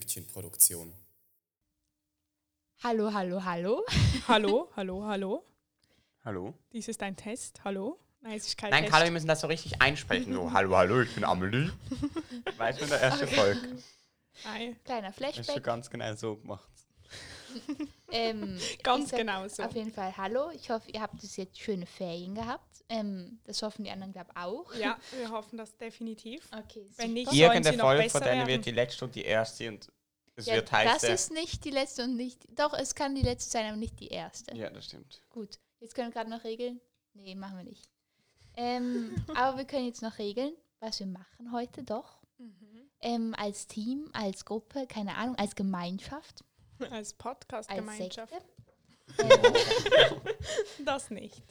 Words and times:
Drei-Pünktchen-Produktion. 0.00 0.92
Hallo, 2.82 3.12
hallo, 3.12 3.44
hallo. 3.44 3.84
Hallo, 4.26 4.70
hallo, 4.76 5.04
hallo. 5.04 5.44
Hallo? 6.24 6.54
Dies 6.72 6.88
ist 6.88 7.02
ein 7.02 7.16
Test. 7.16 7.62
Hallo. 7.64 7.98
Nein, 8.22 8.36
es 8.38 8.46
ist 8.46 8.56
kein 8.56 8.70
Nein, 8.70 8.84
Test. 8.84 8.92
Carlo, 8.92 9.04
wir 9.06 9.12
müssen 9.12 9.26
das 9.28 9.40
so 9.42 9.46
richtig 9.46 9.80
einsprechen. 9.82 10.32
So, 10.32 10.52
hallo, 10.52 10.74
hallo, 10.76 11.02
ich 11.02 11.14
bin 11.14 11.24
Amelie. 11.24 11.70
weißt 12.56 12.80
du, 12.80 12.84
in 12.84 12.90
der 12.90 13.00
ersten 13.02 13.28
Folge. 13.28 13.78
Nein, 14.44 14.76
Kleiner 14.84 15.08
Hast 15.08 15.18
du 15.18 15.24
Flashback. 15.24 15.64
ganz 15.64 15.90
genau 15.90 16.14
so 16.14 16.36
gemacht. 16.36 16.68
Ähm, 18.12 18.58
ganz 18.82 19.12
genau 19.12 19.46
so. 19.46 19.62
Auf 19.62 19.72
jeden 19.76 19.92
Fall 19.92 20.16
hallo. 20.16 20.50
Ich 20.50 20.68
hoffe, 20.68 20.90
ihr 20.90 21.00
habt 21.00 21.20
bis 21.20 21.36
jetzt 21.36 21.60
schöne 21.60 21.86
Ferien 21.86 22.34
gehabt. 22.34 22.82
Ähm, 22.88 23.38
das 23.44 23.62
hoffen 23.62 23.84
die 23.84 23.90
anderen, 23.90 24.12
glaube 24.12 24.30
ich, 24.32 24.36
auch. 24.36 24.74
Ja, 24.74 24.98
wir 25.16 25.30
hoffen 25.30 25.56
das 25.56 25.76
definitiv. 25.76 26.48
Okay, 26.52 26.90
Wenn 26.96 27.12
nicht, 27.12 27.32
Irgendeine 27.32 27.78
Folge 27.78 28.10
von 28.10 28.20
denen 28.20 28.38
werden. 28.38 28.48
wird 28.48 28.66
die 28.66 28.72
letzte 28.72 29.04
und 29.04 29.14
die 29.14 29.22
erste 29.22 29.68
und 29.68 29.92
es 30.34 30.46
Ja, 30.46 30.54
wird 30.54 30.72
das 30.72 31.02
heißen. 31.02 31.14
ist 31.14 31.32
nicht 31.32 31.64
die 31.64 31.70
letzte 31.70 32.02
und 32.02 32.16
nicht. 32.16 32.46
Doch, 32.58 32.74
es 32.74 32.96
kann 32.96 33.14
die 33.14 33.22
letzte 33.22 33.50
sein, 33.50 33.66
aber 33.66 33.76
nicht 33.76 34.00
die 34.00 34.08
erste. 34.08 34.56
Ja, 34.56 34.70
das 34.70 34.86
stimmt. 34.86 35.22
Gut. 35.30 35.60
Jetzt 35.78 35.94
können 35.94 36.08
wir 36.08 36.14
gerade 36.14 36.30
noch 36.30 36.42
regeln. 36.42 36.80
Nee, 37.14 37.36
machen 37.36 37.58
wir 37.58 37.64
nicht. 37.64 37.88
Ähm, 38.56 39.14
aber 39.36 39.58
wir 39.58 39.64
können 39.66 39.86
jetzt 39.86 40.02
noch 40.02 40.18
regeln, 40.18 40.54
was 40.80 40.98
wir 40.98 41.06
machen 41.06 41.52
heute 41.52 41.84
doch. 41.84 42.18
Mhm. 42.38 42.90
Ähm, 43.02 43.34
als 43.38 43.66
Team, 43.66 44.10
als 44.12 44.44
Gruppe, 44.44 44.86
keine 44.88 45.14
Ahnung, 45.14 45.36
als 45.36 45.54
Gemeinschaft, 45.54 46.44
Als 46.90 47.14
Podcast-Gemeinschaft. 47.14 48.32
Das 50.84 51.10
nicht. 51.10 51.42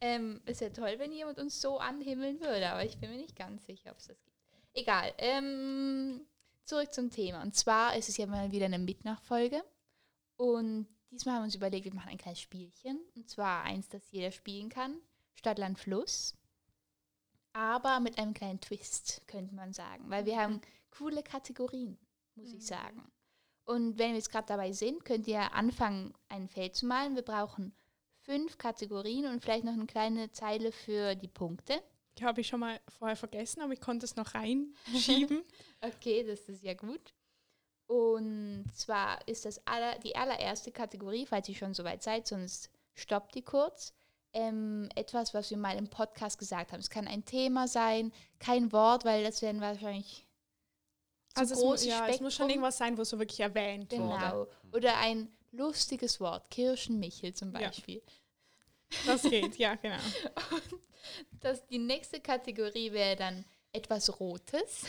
Ähm, 0.00 0.40
es 0.44 0.60
wäre 0.60 0.72
toll, 0.72 0.94
wenn 0.98 1.12
jemand 1.12 1.38
uns 1.38 1.60
so 1.60 1.78
anhimmeln 1.78 2.40
würde, 2.40 2.68
aber 2.68 2.84
ich 2.84 2.98
bin 2.98 3.10
mir 3.10 3.16
nicht 3.16 3.36
ganz 3.36 3.64
sicher, 3.66 3.92
ob 3.92 3.98
es 3.98 4.08
das 4.08 4.22
gibt. 4.22 4.36
Egal. 4.74 5.14
Ähm, 5.18 6.26
zurück 6.64 6.92
zum 6.92 7.10
Thema. 7.10 7.42
Und 7.42 7.54
zwar 7.54 7.96
ist 7.96 8.08
es 8.08 8.16
ja 8.16 8.26
mal 8.26 8.52
wieder 8.52 8.66
eine 8.66 8.78
Mitnachfolge. 8.78 9.64
Und 10.36 10.86
diesmal 11.10 11.36
haben 11.36 11.42
wir 11.42 11.46
uns 11.46 11.54
überlegt, 11.54 11.86
wir 11.86 11.94
machen 11.94 12.10
ein 12.10 12.18
kleines 12.18 12.40
Spielchen. 12.40 13.00
Und 13.14 13.30
zwar 13.30 13.62
eins, 13.62 13.88
das 13.88 14.02
jeder 14.10 14.32
spielen 14.32 14.68
kann. 14.68 15.00
Stadt, 15.34 15.58
Land, 15.58 15.78
Fluss. 15.78 16.34
Aber 17.54 18.00
mit 18.00 18.18
einem 18.18 18.34
kleinen 18.34 18.60
Twist, 18.60 19.22
könnte 19.26 19.54
man 19.54 19.72
sagen. 19.72 20.10
Weil 20.10 20.26
wir 20.26 20.38
haben 20.38 20.60
coole 20.90 21.22
Kategorien, 21.22 21.96
muss 22.34 22.52
ich 22.52 22.66
sagen. 22.66 23.10
Und 23.66 23.98
wenn 23.98 24.10
wir 24.10 24.16
jetzt 24.16 24.30
gerade 24.30 24.46
dabei 24.46 24.72
sind, 24.72 25.04
könnt 25.04 25.26
ihr 25.26 25.52
anfangen, 25.52 26.14
ein 26.28 26.48
Feld 26.48 26.76
zu 26.76 26.86
malen. 26.86 27.16
Wir 27.16 27.22
brauchen 27.22 27.74
fünf 28.22 28.58
Kategorien 28.58 29.26
und 29.26 29.42
vielleicht 29.42 29.64
noch 29.64 29.72
eine 29.72 29.86
kleine 29.86 30.30
Zeile 30.30 30.70
für 30.70 31.16
die 31.16 31.28
Punkte. 31.28 31.82
Die 32.16 32.24
habe 32.24 32.40
ich 32.40 32.46
schon 32.46 32.60
mal 32.60 32.80
vorher 32.88 33.16
vergessen, 33.16 33.60
aber 33.60 33.72
ich 33.72 33.80
konnte 33.80 34.06
es 34.06 34.16
noch 34.16 34.34
reinschieben. 34.34 35.42
Okay, 35.82 36.24
das 36.24 36.48
ist 36.48 36.62
ja 36.64 36.72
gut. 36.72 37.12
Und 37.86 38.64
zwar 38.74 39.18
ist 39.28 39.44
das 39.44 39.64
aller, 39.66 39.98
die 39.98 40.16
allererste 40.16 40.72
Kategorie, 40.72 41.26
falls 41.26 41.48
ihr 41.48 41.54
schon 41.54 41.74
soweit 41.74 42.02
seid, 42.02 42.26
sonst 42.26 42.70
stoppt 42.94 43.34
die 43.34 43.42
kurz. 43.42 43.92
Ähm, 44.32 44.88
etwas, 44.94 45.34
was 45.34 45.50
wir 45.50 45.58
mal 45.58 45.76
im 45.76 45.88
Podcast 45.88 46.38
gesagt 46.38 46.72
haben. 46.72 46.80
Es 46.80 46.90
kann 46.90 47.06
ein 47.06 47.24
Thema 47.24 47.68
sein, 47.68 48.12
kein 48.38 48.72
Wort, 48.72 49.04
weil 49.04 49.22
das 49.22 49.42
werden 49.42 49.60
wahrscheinlich 49.60 50.25
also 51.38 51.54
es, 51.54 51.60
großes 51.60 51.86
ja, 51.86 52.06
es 52.08 52.20
muss 52.20 52.34
schon 52.34 52.44
Spektrum. 52.46 52.50
irgendwas 52.50 52.78
sein, 52.78 52.96
wo 52.98 53.04
so 53.04 53.18
wirklich 53.18 53.40
erwähnt 53.40 53.92
wurde. 53.92 53.98
Genau. 54.18 54.46
Oder 54.72 54.96
ein 54.98 55.28
lustiges 55.52 56.20
Wort, 56.20 56.50
Kirschenmichel 56.50 57.34
zum 57.34 57.52
Ja. 57.52 57.60
Beispiel. 57.68 58.02
Das 59.06 59.22
geht, 59.22 59.56
ja, 59.56 59.74
genau. 59.76 59.96
Das, 61.40 61.64
die 61.68 61.78
nächste 61.78 62.18
Kategorie 62.20 62.90
wäre 62.90 63.14
dann 63.14 63.44
etwas 63.72 64.18
Rotes. 64.18 64.82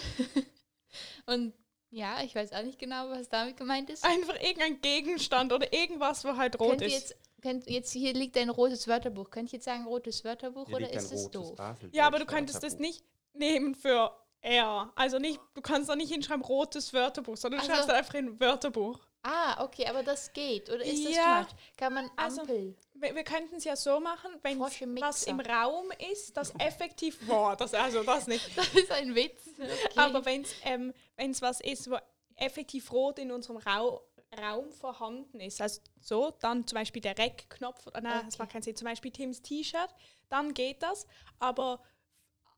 Und 1.27 1.53
ja, 1.91 2.23
ich 2.23 2.33
weiß 2.33 2.53
auch 2.53 2.63
nicht 2.63 2.79
genau, 2.79 3.09
was 3.11 3.29
damit 3.29 3.55
gemeint 3.55 3.89
ist. 3.91 4.03
Einfach 4.03 4.35
irgendein 4.41 4.81
Gegenstand 4.81 5.53
oder 5.53 5.71
irgendwas, 5.71 6.25
wo 6.25 6.35
halt 6.35 6.59
rot 6.59 6.69
Könnt 6.69 6.81
ist. 6.81 6.93
jetzt, 6.93 7.15
könnt, 7.41 7.69
jetzt 7.69 7.91
hier 7.91 8.13
liegt 8.13 8.35
ein 8.37 8.49
rotes 8.49 8.87
Wörterbuch. 8.87 9.29
Könnt 9.29 9.53
ihr 9.53 9.57
jetzt 9.57 9.65
sagen 9.65 9.85
rotes 9.85 10.23
Wörterbuch 10.23 10.67
oder 10.69 10.91
ist 10.91 11.11
es 11.13 11.29
doof? 11.29 11.55
Ja, 11.91 12.07
aber 12.07 12.17
du 12.19 12.25
könntest 12.25 12.63
das 12.63 12.79
nicht 12.79 13.03
nehmen 13.33 13.75
für 13.75 14.11
R. 14.41 14.91
Also 14.95 15.19
nicht, 15.19 15.39
du 15.55 15.61
kannst 15.61 15.89
da 15.89 15.95
nicht 15.95 16.11
hinschreiben 16.11 16.43
rotes 16.43 16.93
Wörterbuch, 16.93 17.37
sondern 17.37 17.59
du 17.59 17.63
Also- 17.63 17.73
schreibst 17.75 17.89
da 17.89 17.93
einfach 17.95 18.13
in 18.15 18.39
Wörterbuch. 18.39 18.99
Ah, 19.23 19.63
okay, 19.65 19.85
aber 19.87 20.03
das 20.03 20.31
geht. 20.31 20.69
Oder 20.69 20.85
ist 20.85 21.03
das 21.05 21.15
Ja. 21.15 21.23
too 21.43 21.49
much? 21.49 21.55
Kann 21.75 21.93
man 21.93 22.09
Also, 22.15 22.41
Ampel? 22.41 22.77
Wir, 22.93 23.13
wir 23.15 23.23
könnten 23.23 23.55
es 23.55 23.65
ja 23.65 23.75
so 23.75 23.99
machen, 23.99 24.31
wenn 24.43 24.59
was 24.59 25.23
im. 25.23 25.39
Raum 25.41 25.91
ist, 26.11 26.37
das 26.37 26.53
effektiv 26.59 27.27
war. 27.27 27.57
Das, 27.57 27.73
also 27.73 28.03
das 28.03 28.27
nicht. 28.27 28.49
Das 28.55 28.73
ist 28.73 28.91
ein 28.91 29.15
Witz. 29.15 29.41
Okay. 29.57 29.69
Aber 29.97 30.23
wenn 30.23 30.43
es 30.43 30.53
ähm, 30.63 30.93
wenn's 31.17 31.41
was 31.41 31.59
ist, 31.59 31.89
wo 31.91 31.97
effektiv 32.35 32.91
rot 32.93 33.19
in 33.19 33.31
unserem 33.31 33.57
Rau 33.57 34.01
Raum 34.39 34.71
vorhanden 34.71 35.39
ist, 35.39 35.61
also 35.61 35.81
so, 36.01 36.31
dann 36.39 36.67
zum 36.67 36.75
Beispiel 36.77 37.01
der 37.01 37.17
Rec-Knopf, 37.17 37.87
oder 37.87 38.01
nein, 38.01 38.25
das 38.25 38.35
Okay. 38.35 38.43
macht 38.43 38.51
keinen 38.51 38.61
Sinn, 38.61 38.75
zum 38.75 38.85
Beispiel 38.85 39.09
Tims 39.11 39.41
T-Shirt, 39.41 39.89
dann 40.29 40.53
geht 40.53 40.83
das. 40.83 41.07
Aber 41.39 41.81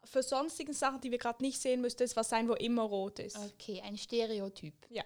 für 0.04 0.24
sonstigen 0.24 0.74
Sachen, 0.74 1.02
die 1.02 1.12
wir 1.12 1.18
gerade 1.18 1.44
nicht 1.44 1.62
sehen, 1.62 1.82
müsste 1.82 2.04
es 2.04 2.16
was 2.16 2.30
sein, 2.30 2.48
wo 2.48 2.54
immer 2.54 2.84
rot 2.84 3.20
ist. 3.20 3.38
Okay, 3.38 3.82
ein 3.86 3.98
Stereotyp. 3.98 4.74
Ja. 4.90 5.04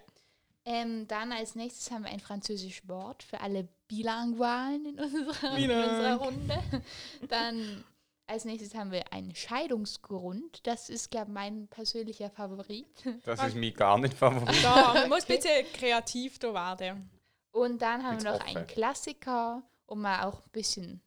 Ähm, 0.66 1.06
dann 1.08 1.30
als 1.32 1.54
nächstes 1.54 1.90
haben 1.90 2.04
wir 2.04 2.10
ein 2.10 2.20
französisches 2.20 2.88
Wort 2.88 3.22
für 3.22 3.40
alle 3.40 3.68
Bilingualen 3.86 4.86
in 4.86 4.98
unserer, 4.98 5.58
in 5.58 5.70
unserer 5.70 6.14
Runde. 6.14 6.62
Dann 7.28 7.84
als 8.26 8.46
nächstes 8.46 8.74
haben 8.74 8.90
wir 8.90 9.12
einen 9.12 9.34
Scheidungsgrund. 9.34 10.66
Das 10.66 10.88
ist, 10.88 11.10
glaube 11.10 11.26
ich, 11.28 11.34
mein 11.34 11.68
persönlicher 11.68 12.30
Favorit. 12.30 12.86
Das 13.24 13.42
ist 13.44 13.56
mir 13.56 13.72
gar 13.72 13.98
nicht 13.98 14.14
Favorit. 14.14 14.64
Da, 14.64 14.94
man 14.94 15.10
muss 15.10 15.26
bitte 15.26 15.48
kreativ 15.74 16.38
da 16.38 16.54
werden. 16.54 17.10
Und 17.52 17.82
dann 17.82 18.02
haben 18.02 18.14
Jetzt 18.14 18.24
wir 18.24 18.32
noch 18.32 18.40
offen. 18.40 18.56
einen 18.56 18.66
Klassiker, 18.66 19.62
um 19.86 20.00
mal 20.00 20.24
auch 20.24 20.40
ein 20.40 20.50
bisschen 20.50 21.02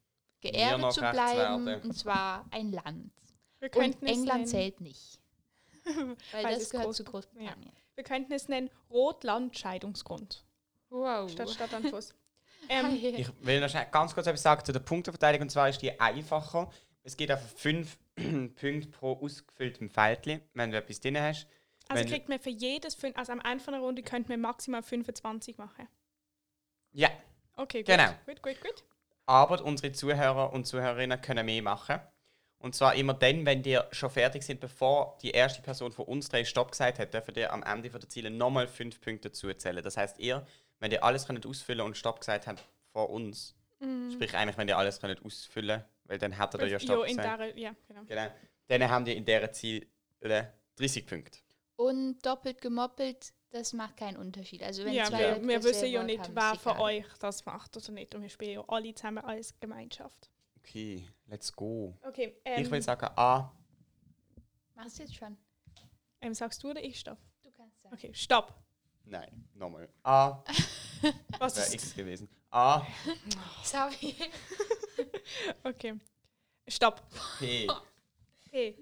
noch 0.78 0.94
zu 0.94 1.02
bleiben. 1.02 1.81
Und 1.81 1.94
zwar 1.98 2.46
ein 2.52 2.72
Land. 2.72 3.12
Wir 3.59 3.68
Und 3.68 3.72
könnten, 3.81 4.06
es 4.06 4.12
England 4.12 4.34
nennen, 4.40 4.47
zählt 4.47 4.81
nicht. 4.81 5.19
Weil 5.85 6.16
Weil 6.44 6.53
das 6.53 6.63
es 6.63 6.69
gehört 6.69 6.90
groß- 6.90 6.94
zu 6.95 7.03
Großbritannien. 7.03 7.72
wir 7.95 8.03
könnten 8.03 8.34
es 8.34 8.47
nennen 8.47 8.69
Rotland-Scheidungsgrund. 8.91 10.44
Wow. 10.90 11.29
Statt 11.31 11.50
Stadt 11.50 11.73
an 11.73 11.84
Fluss. 11.84 12.13
Ähm, 12.69 12.91
Ich 12.91 13.29
will 13.45 13.62
noch 13.62 13.69
schnell 13.69 13.85
ganz 13.91 14.13
kurz 14.13 14.28
etwas 14.28 14.41
sagen 14.41 14.66
zu 14.66 14.73
der 14.73 14.79
Punkteverteilung. 14.81 15.44
Und 15.44 15.50
zwar 15.50 15.69
ist 15.69 15.79
die 15.81 15.97
einfacher. 16.01 16.69
Es 17.03 17.16
geht 17.16 17.31
auf 17.31 17.40
fünf 17.56 17.97
Punkte 18.16 18.88
pro 18.88 19.13
ausgefülltem 19.23 19.89
Feldli, 19.89 20.41
wenn 20.53 20.72
du 20.72 20.78
etwas 20.78 21.00
drin 21.00 21.18
hast. 21.22 21.47
also 21.88 22.03
wenn- 22.03 22.09
kriegt 22.12 22.28
man 22.28 22.39
für 22.39 22.50
jedes, 22.50 22.97
also 23.13 23.31
am 23.31 23.39
Anfang 23.41 23.74
der 23.74 23.81
Runde 23.81 24.01
könnten 24.03 24.29
wir 24.29 24.38
maximal 24.38 24.81
25 24.84 25.57
machen. 25.57 25.88
Ja, 26.91 27.09
Okay, 27.56 27.84
gut. 27.84 27.88
Genau. 27.95 28.09
Gut, 28.25 28.41
gut, 28.44 28.59
gut. 28.62 28.84
aber 29.28 29.63
unsere 29.63 29.91
Zuhörer 29.94 30.51
und 30.51 30.66
Zuhörerinnen 30.66 31.22
können 31.22 31.45
mehr 31.45 31.62
machen. 31.62 32.00
Und 32.59 32.73
zwar 32.73 32.95
immer 32.95 33.13
dann, 33.13 33.45
wenn 33.45 33.62
die 33.62 33.79
schon 33.91 34.09
fertig 34.09 34.44
sind, 34.44 34.59
bevor 34.59 35.18
die 35.22 35.31
erste 35.31 35.62
Person 35.62 35.91
von 35.91 36.06
uns 36.06 36.29
drei 36.29 36.44
Stopp 36.44 36.72
gesagt 36.72 36.97
hat, 36.97 37.13
dürfen 37.13 37.35
ihr 37.35 37.53
am 37.53 37.62
Ende 37.62 37.90
von 37.91 38.00
der 38.00 38.09
Ziele 38.09 38.31
nochmal 38.31 38.68
fünf 38.68 39.00
Punkte 39.00 39.31
zuzählen. 39.31 39.84
Das 39.84 39.95
heißt, 39.95 40.19
ihr, 40.19 40.45
wenn 40.79 40.91
ihr 40.91 41.03
alles 41.03 41.28
könnt 41.28 41.45
ausfüllen 41.45 41.85
und 41.85 41.95
Stopp 41.95 42.19
gesagt 42.19 42.47
habt 42.47 42.63
vor 42.92 43.09
uns, 43.12 43.56
sprich 44.12 44.33
eigentlich, 44.36 44.57
wenn 44.57 44.68
ihr 44.68 44.77
alles 44.77 45.00
könnt 45.00 45.24
ausfüllen, 45.24 45.83
weil 46.06 46.18
dann 46.18 46.31
hättet 46.31 46.62
ihr 46.62 46.68
ja 46.68 46.80
Stopp 46.80 46.98
Jo, 46.98 47.04
in 47.04 47.18
gesagt. 47.18 47.39
der, 47.39 47.57
ja, 47.57 47.75
genau. 47.88 48.01
Genau. 48.07 48.27
Dann 48.68 48.89
haben 48.89 49.06
die 49.06 49.15
in 49.15 49.24
dieser 49.24 49.51
Ziel 49.51 49.88
30 50.21 51.06
Punkte. 51.06 51.39
Und 51.75 52.25
doppelt 52.25 52.59
gemoppelt, 52.59 53.33
das 53.51 53.74
macht 53.74 53.98
keinen 53.98 54.18
Unterschied. 54.18 54.63
Also 54.63 54.83
wenn 54.83 54.94
Ja, 54.94 55.06
zwei 55.06 55.19
wir, 55.19 55.30
Leute 55.33 55.48
wir 55.48 55.63
wissen 55.63 55.89
ja 55.89 56.04
nicht, 56.04 56.24
haben, 56.24 56.36
wer 56.36 56.56
von 56.56 56.77
euch 56.80 57.06
das 57.19 57.45
macht 57.45 57.77
oder 57.77 57.92
nicht. 57.92 58.15
Und 58.15 58.24
wir 58.24 58.30
spielen 58.30 58.54
ja 58.54 58.63
alle 58.68 58.94
zusammen 58.95 59.24
als 59.24 59.57
Gemeinschaft. 59.59 60.31
Okay, 60.68 61.08
let's 61.28 61.50
go. 61.50 61.98
Okay, 62.02 62.36
ich 62.44 62.69
will 62.69 62.75
ähm, 62.75 62.81
sagen 62.81 63.08
A. 63.16 63.54
Machst 64.75 65.00
du 65.00 65.04
jetzt 65.04 65.16
schon? 65.16 65.38
ähm, 66.19 66.34
sagst 66.34 66.62
du 66.62 66.72
oder 66.72 66.84
ich 66.84 67.00
stopp? 67.00 67.18
Du 67.42 67.50
kannst 67.52 67.80
sagen. 67.80 67.96
Okay, 67.96 68.14
stopp. 68.14 68.54
Nein, 69.06 69.48
nochmal. 69.54 69.88
A. 70.04 70.44
Was 71.40 71.56
Wäre 71.56 71.68
ist? 71.68 71.74
X 71.74 71.96
gewesen. 71.96 72.28
A. 72.52 72.86
Sorry. 73.64 74.16
Okay. 75.64 75.94
Stopp. 76.68 77.04
P. 77.38 77.68
P. 78.50 78.75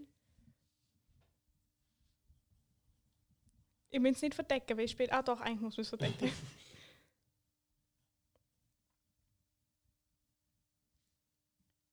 Ich 3.89 4.01
will 4.01 4.13
es 4.13 4.21
nicht 4.21 4.35
verdecken, 4.35 4.77
weil 4.77 4.85
ich 4.85 4.91
spiele. 4.91 5.11
Ah 5.11 5.21
doch, 5.21 5.41
eigentlich 5.41 5.61
muss 5.61 5.75
man 5.75 5.81
es 5.81 5.89
verdecken. 5.89 6.31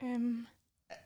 Ähm. 0.03 0.47
Ist 0.89 0.99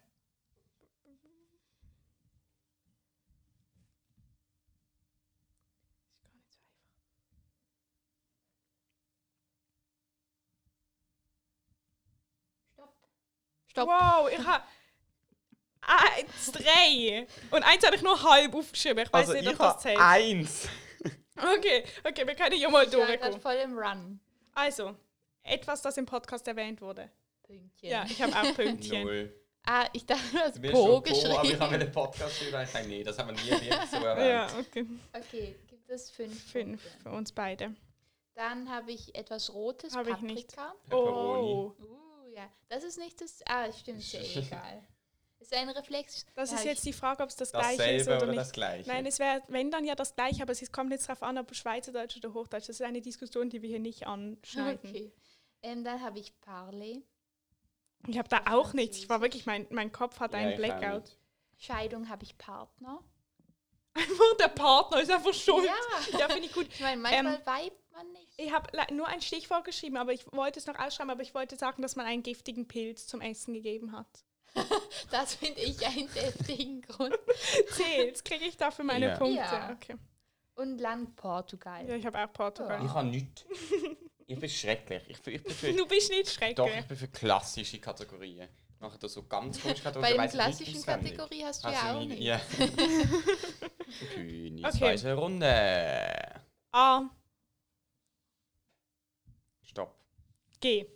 gar 6.23 6.33
nicht 6.33 6.53
so 6.53 6.59
einfach. 6.59 6.87
Stopp. 12.73 12.95
Stopp. 13.69 13.89
Wow, 13.89 14.29
ich 14.31 14.45
habe 14.45 14.65
eins, 15.81 16.53
drei. 16.53 17.27
Und 17.51 17.63
eins 17.63 17.85
habe 17.85 17.97
ich 17.97 18.03
nur 18.03 18.21
halb 18.23 18.55
aufgeschrieben. 18.55 19.05
Ich 19.05 19.13
weiß 19.13 19.29
Also 19.29 19.33
nicht, 19.35 19.45
ich 19.45 19.51
ob 19.51 19.59
das 19.59 19.69
habe 19.69 19.81
zählt. 19.83 19.99
eins. 20.01 20.69
Okay, 21.39 21.85
okay, 22.03 22.27
wir 22.27 22.35
können 22.35 22.57
ja 22.57 22.71
mal 22.71 22.85
Ich 22.87 22.93
war 22.95 23.01
gerade 23.07 23.19
durchkommen. 23.19 23.41
voll 23.41 23.55
im 23.57 23.79
Run. 23.79 24.21
Also, 24.55 24.97
etwas, 25.43 25.83
das 25.83 25.97
im 25.99 26.07
Podcast 26.07 26.49
erwähnt 26.49 26.81
wurde. 26.81 27.11
Pünktchen. 27.47 27.89
Ja, 27.91 28.05
ich 28.09 28.21
habe 28.23 28.33
auch 28.35 28.55
Pünktchen. 28.55 29.03
Null. 29.05 29.43
Ah, 29.69 29.89
ich 29.93 30.07
dachte, 30.07 30.23
du 30.33 30.39
hast 30.39 30.63
Po 30.63 30.71
Po, 30.71 30.97
aber 30.99 31.07
ich 31.11 31.25
habe 31.25 31.43
geschrieben. 31.43 31.63
einen 31.65 31.93
Podcast 31.93 32.43
über. 32.43 32.63
Ich 32.63 32.71
sage, 32.71 32.87
nee, 32.89 33.03
das 33.03 33.19
haben 33.19 33.37
wir 33.37 33.43
nie 33.45 33.51
wirklich 33.51 33.91
so 33.91 33.97
erwähnt. 33.97 34.29
Ja, 34.29 34.59
okay. 34.61 34.87
Okay, 35.13 35.57
gibt 35.67 35.91
es 35.91 36.11
fünf. 36.11 36.41
Fünf 36.53 36.83
Punkte. 36.83 37.03
für 37.03 37.11
uns 37.11 37.33
beide. 37.33 37.75
Dann 38.35 38.69
habe 38.71 38.93
ich 38.93 39.15
etwas 39.15 39.53
Rotes, 39.53 39.97
Habe 39.97 40.11
ich 40.11 40.17
Paprika. 40.17 40.75
nicht. 40.85 40.93
Oh, 40.93 41.75
Uh, 41.81 42.27
ja. 42.35 42.49
Das 42.69 42.85
ist 42.85 42.99
nicht 42.99 43.21
das. 43.21 43.41
Ah, 43.47 43.73
stimmt, 43.73 43.99
ist 44.01 44.13
ja 44.13 44.21
eh 44.21 44.39
egal. 44.47 44.87
Ist 45.41 45.53
ein 45.55 45.69
Reflex. 45.69 46.25
das 46.35 46.51
Ja, 46.51 46.57
ist 46.57 46.63
ich- 46.63 46.71
jetzt 46.71 46.85
die 46.87 46.93
Frage, 46.93 47.23
ob 47.23 47.29
es 47.29 47.37
das 47.37 47.51
gleiche 47.53 47.71
ist 47.73 47.79
Dasselbe 47.81 48.05
oder, 48.11 48.17
oder, 48.19 48.27
nicht. 48.29 48.39
das 48.41 48.53
gleiche? 48.53 48.89
Nein, 48.89 49.05
es 49.07 49.19
wäre, 49.19 49.43
wenn 49.49 49.71
dann 49.71 49.85
ja 49.85 49.95
das 49.95 50.15
gleiche, 50.15 50.43
aber 50.43 50.53
es 50.53 50.71
kommt 50.73 50.93
jetzt 50.93 51.09
darauf 51.09 51.23
an, 51.23 51.39
ob 51.39 51.55
Schweizerdeutsch 51.55 52.17
oder 52.19 52.33
Hochdeutsch. 52.35 52.69
Das 52.69 52.77
ist 52.81 52.83
eine 52.83 53.01
Diskussion, 53.01 53.51
die 53.51 53.63
wir 53.63 53.69
hier 53.69 53.81
nicht 53.81 54.07
anschneiden. 54.07 54.91
Okay. 54.91 55.13
Ähm, 55.63 55.83
dann 55.85 56.01
habe 56.03 56.19
ich 56.21 56.39
Parley. 56.41 57.03
Ich 58.09 58.19
habe 58.19 58.29
da 58.29 58.43
auch 58.51 58.73
nichts. 58.73 58.99
Ich 58.99 59.09
war 59.09 59.21
wirklich, 59.21 59.47
mein, 59.47 59.67
mein 59.71 59.93
Kopf 59.93 60.21
hat 60.21 60.33
Ja, 60.33 60.39
einen 60.41 60.57
Blackout. 60.57 61.17
Scheidung 61.59 62.09
habe 62.09 62.25
ich 62.25 62.37
Partner. 62.39 63.01
Einfach 63.95 64.37
der 64.39 64.49
Partner 64.49 65.01
ist 65.01 65.11
einfach 65.11 65.33
schuld. 65.35 65.65
Ja. 65.65 66.19
Ja, 66.19 66.29
finde 66.29 66.47
ich 66.47 66.53
gut. 66.53 66.67
Ich 66.69 66.81
meine, 66.81 67.01
manchmal 67.01 67.35
Ähm, 67.37 67.41
weibt 67.47 67.93
man 67.93 68.13
nicht. 68.13 68.35
Ich 68.37 68.53
habe 68.53 68.69
nur 68.95 69.09
ein 69.09 69.23
Stichwort 69.23 69.65
geschrieben, 69.65 69.97
aber 69.97 70.13
ich 70.13 70.31
wollte 70.33 70.59
es 70.59 70.67
noch 70.67 70.79
ausschreiben, 70.79 71.11
aber 71.11 71.23
ich 71.23 71.35
wollte 71.35 71.57
sagen, 71.57 71.81
dass 71.83 71.97
man 71.97 72.05
einen 72.07 72.23
giftigen 72.23 72.69
Pilz 72.69 73.07
zum 73.07 73.21
Essen 73.23 73.55
gegeben 73.55 73.93
hat. 73.93 74.07
Das 75.11 75.35
finde 75.35 75.61
ich 75.61 75.87
einen 75.87 76.13
deftigen 76.15 76.83
Grund. 76.83 77.17
Zählt, 77.71 78.25
kriege 78.25 78.45
ich 78.47 78.57
dafür 78.57 78.85
meine 78.85 79.09
Ja. 79.09 79.17
Punkte. 79.19 79.37
Ja. 79.37 79.73
Okay. 79.73 79.97
Und 80.57 80.79
Land 80.79 81.15
Portugal. 81.17 81.87
Ja, 81.87 81.95
ich 81.97 82.05
habe 82.07 82.19
auch 82.19 82.33
Portugal. 82.33 82.83
Ich 82.85 82.91
habe 82.91 83.07
nichts. 83.09 83.45
Ich 84.29 84.39
bin 84.41 84.49
schrecklich. 84.49 85.03
Ich, 85.09 85.21
bin- 85.23 85.35
ich, 85.37 85.43
bin 85.43 85.53
für, 85.55 85.73
Du 85.77 85.87
bist 85.87 86.11
nicht 86.11 86.29
schrecklich. 86.31 86.57
doch, 86.57 86.69
ich 86.69 86.85
bin 86.87 86.97
für 86.97 87.09
klassische 87.09 87.79
Kategorien. 87.79 88.49
Nachher 88.79 88.99
da 88.99 89.09
so 89.09 89.23
ganz 89.23 89.61
komische 89.61 89.83
Bei 89.85 89.91
Kategorien. 89.91 90.17
der 90.17 90.25
ich 90.27 90.33
nicht 90.61 90.85
klassischen. 90.85 90.85
Kategorie 90.85 91.45
hast 91.45 91.65
du 91.65 91.69
Also 91.69 91.87
ja 91.87 91.95
auch 91.97 92.05
nicht. 92.05 92.21
Ja. 92.21 92.41
Königsweise 94.15 95.13
Okay. 95.13 95.21
Runde. 95.21 96.41
A, 96.73 97.03
Stopp. 99.63 99.95
G. 100.61 100.87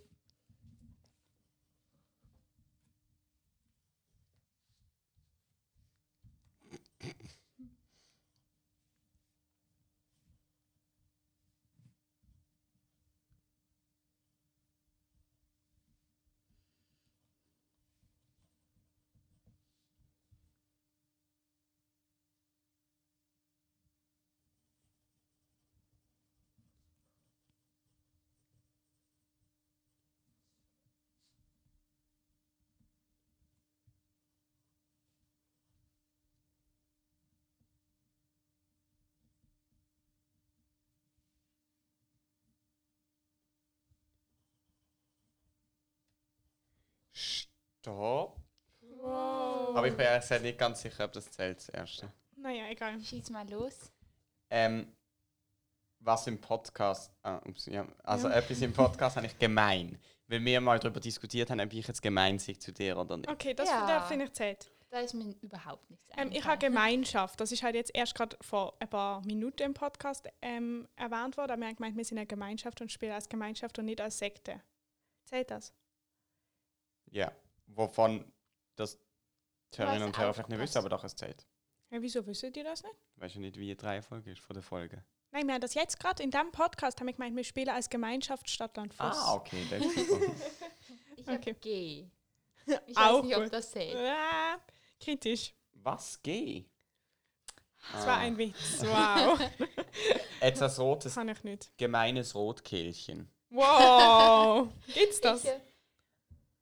Stopp. 47.95 48.37
Wow. 48.81 49.77
Aber 49.77 49.87
ich 49.87 49.97
bin 49.97 50.05
ehrlich 50.07 50.23
gesagt 50.23 50.43
nicht 50.43 50.59
ganz 50.59 50.83
sicher, 50.83 51.05
ob 51.05 51.13
das 51.13 51.31
zählt, 51.31 51.57
das 51.59 51.69
erste. 51.71 52.13
Naja, 52.37 52.67
egal. 52.69 53.01
Schieß 53.01 53.31
mal 53.31 53.49
los. 53.51 53.93
Ähm, 54.51 54.93
was 56.01 56.27
im 56.27 56.41
Podcast. 56.41 57.13
Ah, 57.23 57.41
ups, 57.47 57.67
ja, 57.67 57.87
also 58.03 58.29
Ja. 58.29 58.35
etwas 58.37 58.61
im 58.63 58.73
Podcast 58.73 59.17
habe 59.17 59.27
ich 59.27 59.39
gemein. 59.39 59.99
Weil 60.27 60.45
wir 60.45 60.61
mal 60.61 60.79
darüber 60.79 61.01
diskutiert 61.01 61.51
haben, 61.51 61.61
ob 61.61 61.73
ich 61.73 61.87
jetzt 61.87 62.01
gemein 62.03 62.39
sei 62.39 62.55
zu 62.55 62.73
dir 62.73 62.97
oder 62.97 63.17
nicht. 63.17 63.29
Okay, 63.31 63.53
das 63.55 63.69
Ja. 63.69 63.87
da 63.87 64.01
finde 64.03 64.27
ich 64.27 64.33
zählt. 64.33 64.71
Da 64.91 65.01
ist 65.01 65.15
mir 65.15 65.35
überhaupt 65.41 65.89
nichts 65.89 66.09
Ähm, 66.17 66.31
ich 66.33 66.45
habe 66.45 66.59
Gemeinschaft. 66.59 67.41
Das 67.41 67.53
ist 67.53 67.63
halt 67.63 67.77
jetzt 67.77 67.95
erst 67.95 68.15
gerade 68.15 68.37
vor 68.41 68.75
ein 68.81 68.89
paar 68.91 69.25
Minuten 69.25 69.63
im 69.63 69.75
Podcast 69.75 70.29
ähm, 70.43 70.89
erwähnt 70.97 71.37
worden. 71.37 71.53
Aber 71.53 71.61
wir 71.61 71.69
haben 71.69 71.77
gemeint, 71.77 71.97
wir 71.97 72.05
sind 72.05 72.19
eine 72.19 72.27
Gemeinschaft 72.27 72.81
und 72.81 72.91
spielen 72.91 73.13
als 73.13 73.29
Gemeinschaft 73.29 73.79
und 73.79 73.85
nicht 73.85 74.01
als 74.01 74.19
Sekte. 74.19 74.61
Zählt 75.25 75.51
das? 75.53 75.73
Ja. 77.13 77.31
Wovon 77.75 78.31
das 78.76 78.99
die 79.75 79.82
hast 79.82 80.02
und 80.02 80.19
Hörer 80.19 80.34
vielleicht 80.34 80.49
nicht 80.49 80.58
wissen, 80.61 80.78
aber 80.78 80.88
doch 80.88 81.05
es 81.05 81.14
zählt. 81.14 81.46
Ja, 81.90 82.00
wieso 82.02 82.26
wisst 82.26 82.43
ihr 82.43 82.50
das 82.64 82.82
nicht? 82.82 82.94
Weißt 83.17 83.34
du 83.37 83.40
nicht, 83.40 83.56
wie 83.56 83.75
die 83.75 83.84
Reihenfolge 83.84 84.31
ist 84.32 84.40
von 84.40 84.55
der 84.55 84.62
Folge? 84.62 85.05
Nein, 85.32 85.46
wir 85.46 85.55
haben 85.55 85.61
das 85.61 85.75
jetzt 85.75 85.99
gerade 86.00 86.22
in 86.22 86.31
diesem 86.31 86.50
Podcast 86.50 86.99
haben 87.00 87.06
wir 87.06 87.12
gemeint, 87.14 87.37
wir 87.37 87.44
spielen 87.44 87.69
als 87.69 87.88
Gemeinschaft 87.88 88.49
Stadtland 88.50 88.93
Fuss. 88.94 89.17
Ah, 89.17 89.34
okay, 89.34 89.64
das 89.70 89.84
ist 89.84 90.08
super. 90.08 90.32
Ich 91.17 91.26
habe 91.26 91.38
Okay. 91.38 91.55
G. 91.61 92.06
Ich 92.87 92.96
Auch 92.96 93.19
weiß 93.19 93.25
nicht, 93.25 93.37
ob 93.37 93.50
das 93.50 93.70
zählt. 93.70 93.96
Ah, 93.96 94.58
kritisch. 95.00 95.55
Was? 95.75 96.20
G? 96.22 96.67
Das 97.93 98.06
war 98.06 98.17
Ah. 98.17 98.20
ein 98.20 98.37
Witz. 98.38 98.82
Wow. 98.82 99.38
Das 100.40 100.78
rotes, 100.81 101.14
kann 101.14 101.28
ich 101.28 101.44
nicht. 101.44 101.70
gemeines 101.76 102.34
Rotkehlchen. 102.34 103.31
Wow. 103.50 104.69
Gibt's 104.94 105.20
das? 105.20 105.44
Ich, 105.44 105.50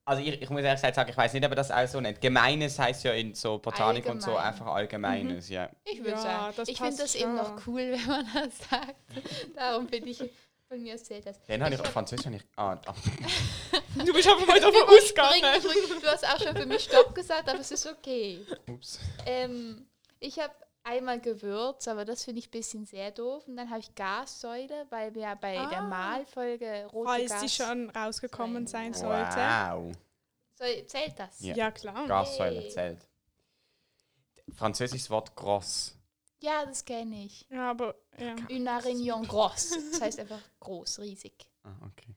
Also 0.08 0.22
ich, 0.22 0.40
ich 0.40 0.48
muss 0.48 0.62
ehrlich 0.62 0.80
gesagt 0.80 0.94
sagen, 0.94 1.10
ich 1.10 1.16
weiß 1.18 1.34
nicht, 1.34 1.44
ob 1.44 1.54
das 1.54 1.70
auch 1.70 1.86
so 1.86 2.00
nennt. 2.00 2.18
Gemeines 2.22 2.78
heißt 2.78 3.04
ja 3.04 3.12
in 3.12 3.34
so 3.34 3.58
Botanik 3.58 4.06
und 4.06 4.22
so 4.22 4.30
Allgemein. 4.30 4.48
einfach 4.54 4.66
Allgemeines, 4.74 5.48
ja. 5.50 5.68
ich 5.84 5.98
würde 5.98 6.12
Ja, 6.12 6.16
sagen, 6.16 6.54
das 6.56 6.68
ich 6.70 6.78
finde 6.78 6.96
das 6.96 7.14
eben 7.14 7.34
noch 7.34 7.62
schon. 7.62 7.74
cool, 7.74 7.80
wenn 7.92 8.06
man 8.06 8.26
das 8.32 8.58
sagt. 8.70 8.94
Darum 9.54 9.86
finde 9.86 10.08
ich, 10.08 10.18
von 10.66 10.82
mir 10.82 10.96
zählt 10.96 11.26
das. 11.26 11.42
Den 11.42 11.62
habe 11.62 11.74
ich 11.74 11.80
auf 11.82 11.88
Französisch 11.88 12.32
ich. 12.34 12.42
Ah, 12.56 12.78
ah. 12.86 12.94
Du 14.02 14.12
bist 14.14 14.26
einfach 14.26 14.46
mal 14.46 14.58
davon 14.58 14.82
ausgegangen. 14.88 15.42
Du 16.00 16.06
hast 16.08 16.26
auch 16.26 16.42
schon 16.42 16.56
für 16.56 16.66
mich 16.66 16.84
Stopp 16.84 17.14
gesagt, 17.14 17.46
aber 17.46 17.60
es 17.60 17.70
ist 17.70 17.86
okay. 17.86 18.40
Ups. 18.66 19.00
Ähm, 19.26 19.86
ich 20.20 20.38
habe 20.38 20.54
einmal 20.88 21.20
Gewürz, 21.20 21.86
aber 21.88 22.04
das 22.04 22.24
finde 22.24 22.40
ich 22.40 22.48
ein 22.48 22.50
bisschen 22.50 22.84
sehr 22.86 23.10
doof. 23.10 23.46
Und 23.46 23.56
dann 23.56 23.68
habe 23.70 23.80
ich 23.80 23.94
Gassäule, 23.94 24.86
weil 24.90 25.14
wir 25.14 25.22
ja 25.22 25.34
bei 25.34 25.54
der 25.54 25.78
Ah. 25.78 25.82
Malfolge 25.82 26.86
rote 26.92 27.08
Falls 27.08 27.30
Gas... 27.32 27.40
sie 27.40 27.48
schon 27.48 27.90
rausgekommen 27.90 28.66
sein 28.66 28.94
Wow. 28.94 29.00
sollte. 29.00 29.36
Wow. 29.36 29.92
Soll, 30.54 30.86
zählt 30.86 31.18
das? 31.18 31.40
Ja. 31.40 31.54
Ja, 31.54 31.70
klar. 31.70 32.06
Gassäule 32.06 32.62
Yay. 32.62 32.68
zählt. 32.70 33.06
Französisches 34.56 35.10
Wort 35.10 35.34
gross. 35.36 35.94
Ja, 36.40 36.64
das 36.64 36.84
kenne 36.84 37.24
ich. 37.24 37.46
Ja, 37.50 37.70
aber 37.70 37.94
ja. 38.18 38.34
Une 38.48 38.68
Arignon 38.70 39.26
groß. 39.26 39.70
Das 39.92 40.00
heißt 40.00 40.20
einfach 40.20 40.40
groß, 40.60 41.00
riesig. 41.00 41.34
Ah, 41.64 41.70
okay. 41.86 42.14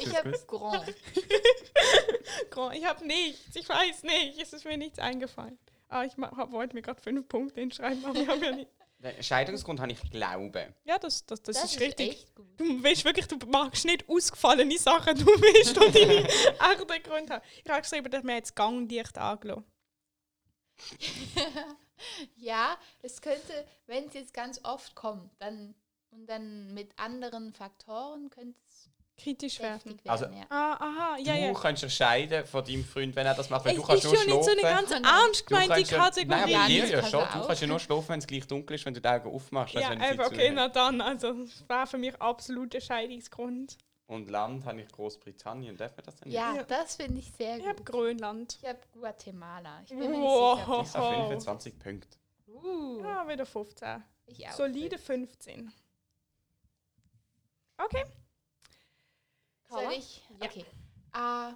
Ich 0.00 0.14
habe 0.16 0.30
gewusst? 0.32 0.48
grand. 0.48 0.84
Gro- 2.50 2.72
Ich 2.72 2.84
habe 2.84 3.06
nichts. 3.06 3.54
Ich 3.54 3.68
weiß 3.68 4.02
nicht. 4.02 4.40
Es 4.40 4.52
ist 4.52 4.64
mir 4.64 4.76
nichts 4.76 4.98
eingefallen. 4.98 5.56
Ah, 5.94 6.04
ich 6.04 6.18
wollte 6.18 6.74
mir 6.74 6.82
gerade 6.82 7.00
fünf 7.00 7.28
Punkte 7.28 7.60
hinschreiben, 7.60 8.04
aber 8.04 8.18
ich 8.18 8.26
habe 8.26 8.44
ja 8.44 8.50
nicht. 8.50 8.68
Scheidungsgrund 9.20 9.78
habe 9.78 9.92
ich 9.92 10.10
Glaube. 10.10 10.74
Ja, 10.82 10.98
das, 10.98 11.24
das, 11.24 11.40
das, 11.40 11.62
ist 11.62 11.78
richtig. 11.78 12.10
echt 12.10 12.34
gut. 12.34 12.48
Du 12.58 12.82
willst 12.82 13.04
wirklich, 13.04 13.28
du 13.28 13.36
magst 13.46 13.84
nicht 13.84 14.08
ausgefallene 14.08 14.76
Sachen, 14.76 15.16
du 15.16 15.24
willst 15.26 15.76
doch 15.76 15.92
deine 15.92 16.24
echten 16.28 17.02
Gründe 17.04 17.34
haben. 17.34 17.44
Ich 17.62 17.70
habe 17.70 17.82
geschrieben, 17.82 18.10
dass 18.10 18.24
wir 18.24 18.34
jetzt 18.34 18.56
Gangdicht 18.56 19.16
angelassen. 19.16 19.64
ja, 22.34 22.76
es 23.00 23.22
könnte, 23.22 23.64
wenn 23.86 24.08
es 24.08 24.14
jetzt 24.14 24.34
ganz 24.34 24.60
oft 24.64 24.96
kommt, 24.96 25.30
dann 25.38 25.76
und 26.10 26.26
dann 26.26 26.74
mit 26.74 26.98
anderen 26.98 27.52
Faktoren 27.52 28.30
könnte 28.30 28.58
es 28.63 28.63
Kritisch 29.16 29.60
werden. 29.60 29.92
heftig 29.92 30.10
Also- 30.10 30.24
ja. 30.26 30.44
Ah, 30.48 30.72
aha, 30.74 31.16
ja, 31.18 31.34
du 31.34 31.40
ja. 31.40 31.52
kannst 31.54 31.82
dich 31.84 31.94
scheiden 31.94 32.44
von 32.46 32.64
deinem 32.64 32.84
Freund, 32.84 33.14
wenn 33.14 33.26
er 33.26 33.34
das 33.34 33.48
macht. 33.48 33.64
Weil 33.64 33.72
Es 33.72 33.80
du 33.80 33.86
kannst 33.86 34.04
ist 34.04 34.10
nur 34.10 34.20
schon 34.20 34.30
nicht 34.32 34.44
so 34.44 34.50
eine 34.50 34.60
ganz 34.62 34.90
ernst 34.90 35.40
Du 35.42 35.44
gemeinte 35.46 35.74
kannst 35.74 35.90
ja- 35.92 35.98
Kategorie. 35.98 36.28
Nein, 36.28 36.42
aber 36.42 36.50
Ja, 36.50 36.64
hier 36.66 36.82
das 36.82 36.90
ja 36.90 37.02
schon. 37.04 37.40
Du 37.40 37.46
kannst 37.46 37.62
ja 37.62 37.68
nur 37.68 37.78
schlafen, 37.80 38.08
wenn 38.08 38.18
es 38.18 38.26
gleich 38.26 38.46
dunkel 38.46 38.74
ist, 38.74 38.84
wenn 38.86 38.94
du 38.94 39.00
die 39.00 39.08
Augen 39.08 39.30
aufmachst. 39.32 39.76
als 39.76 39.84
ja, 39.84 40.10
eben, 40.10 40.20
okay, 40.20 40.50
na 40.52 40.68
dann. 40.68 41.00
Also, 41.00 41.32
das 41.32 41.68
war 41.68 41.86
für 41.86 41.98
mich 41.98 42.20
absoluter 42.20 42.80
Scheidungsgrund. 42.80 43.78
Und 44.06 44.28
Land 44.30 44.66
habe 44.66 44.80
ich 44.82 44.88
Großbritannien. 44.88 45.76
Darf 45.76 45.96
man 45.96 46.04
das 46.04 46.16
denn 46.16 46.28
nicht? 46.28 46.36
Ja, 46.36 46.54
Ja. 46.56 46.62
das 46.64 46.96
finde 46.96 47.20
ich 47.20 47.30
sehr 47.38 47.56
Ich 47.58 47.64
habe 47.66 47.76
gut. 47.76 47.86
Grönland. 47.86 48.58
Ich 48.62 48.68
habe 48.68 48.78
Guatemala. 48.92 49.80
Ich 49.84 49.88
bin 49.90 49.98
mir 50.00 50.08
nicht 50.08 50.18
sicher. 50.20 50.80
Ich 50.82 50.88
sage 50.88 51.16
25 51.28 51.78
Punkte. 51.78 52.18
Uh, 52.48 53.00
Ja, 53.02 53.26
wieder 53.28 53.46
15. 53.46 54.02
ich 54.26 54.46
auch. 54.46 54.52
Solide 54.52 54.98
15. 54.98 55.72
Okay. 57.78 58.04
Soll 59.68 59.92
ich? 59.92 60.22
Ja. 60.40 60.46
Okay. 60.46 60.64
A, 61.12 61.52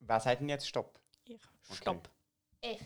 Wer 0.00 0.20
sagt 0.20 0.40
denn 0.40 0.48
jetzt 0.48 0.68
Stopp? 0.68 0.98
Ich. 1.24 1.40
Okay. 1.68 1.74
Stopp. 1.76 2.10
F. 2.60 2.80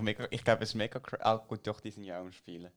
mega, 0.00 0.26
ich 0.30 0.44
glaube, 0.44 0.62
es 0.62 0.70
ist 0.70 0.74
mega 0.74 0.98
cra- 0.98 1.20
Ah, 1.20 1.36
gut, 1.36 1.66
doch, 1.66 1.80
die 1.80 1.90
sind 1.90 2.04
ja 2.04 2.18
auch 2.18 2.24
am 2.24 2.32
Spielen. 2.32 2.70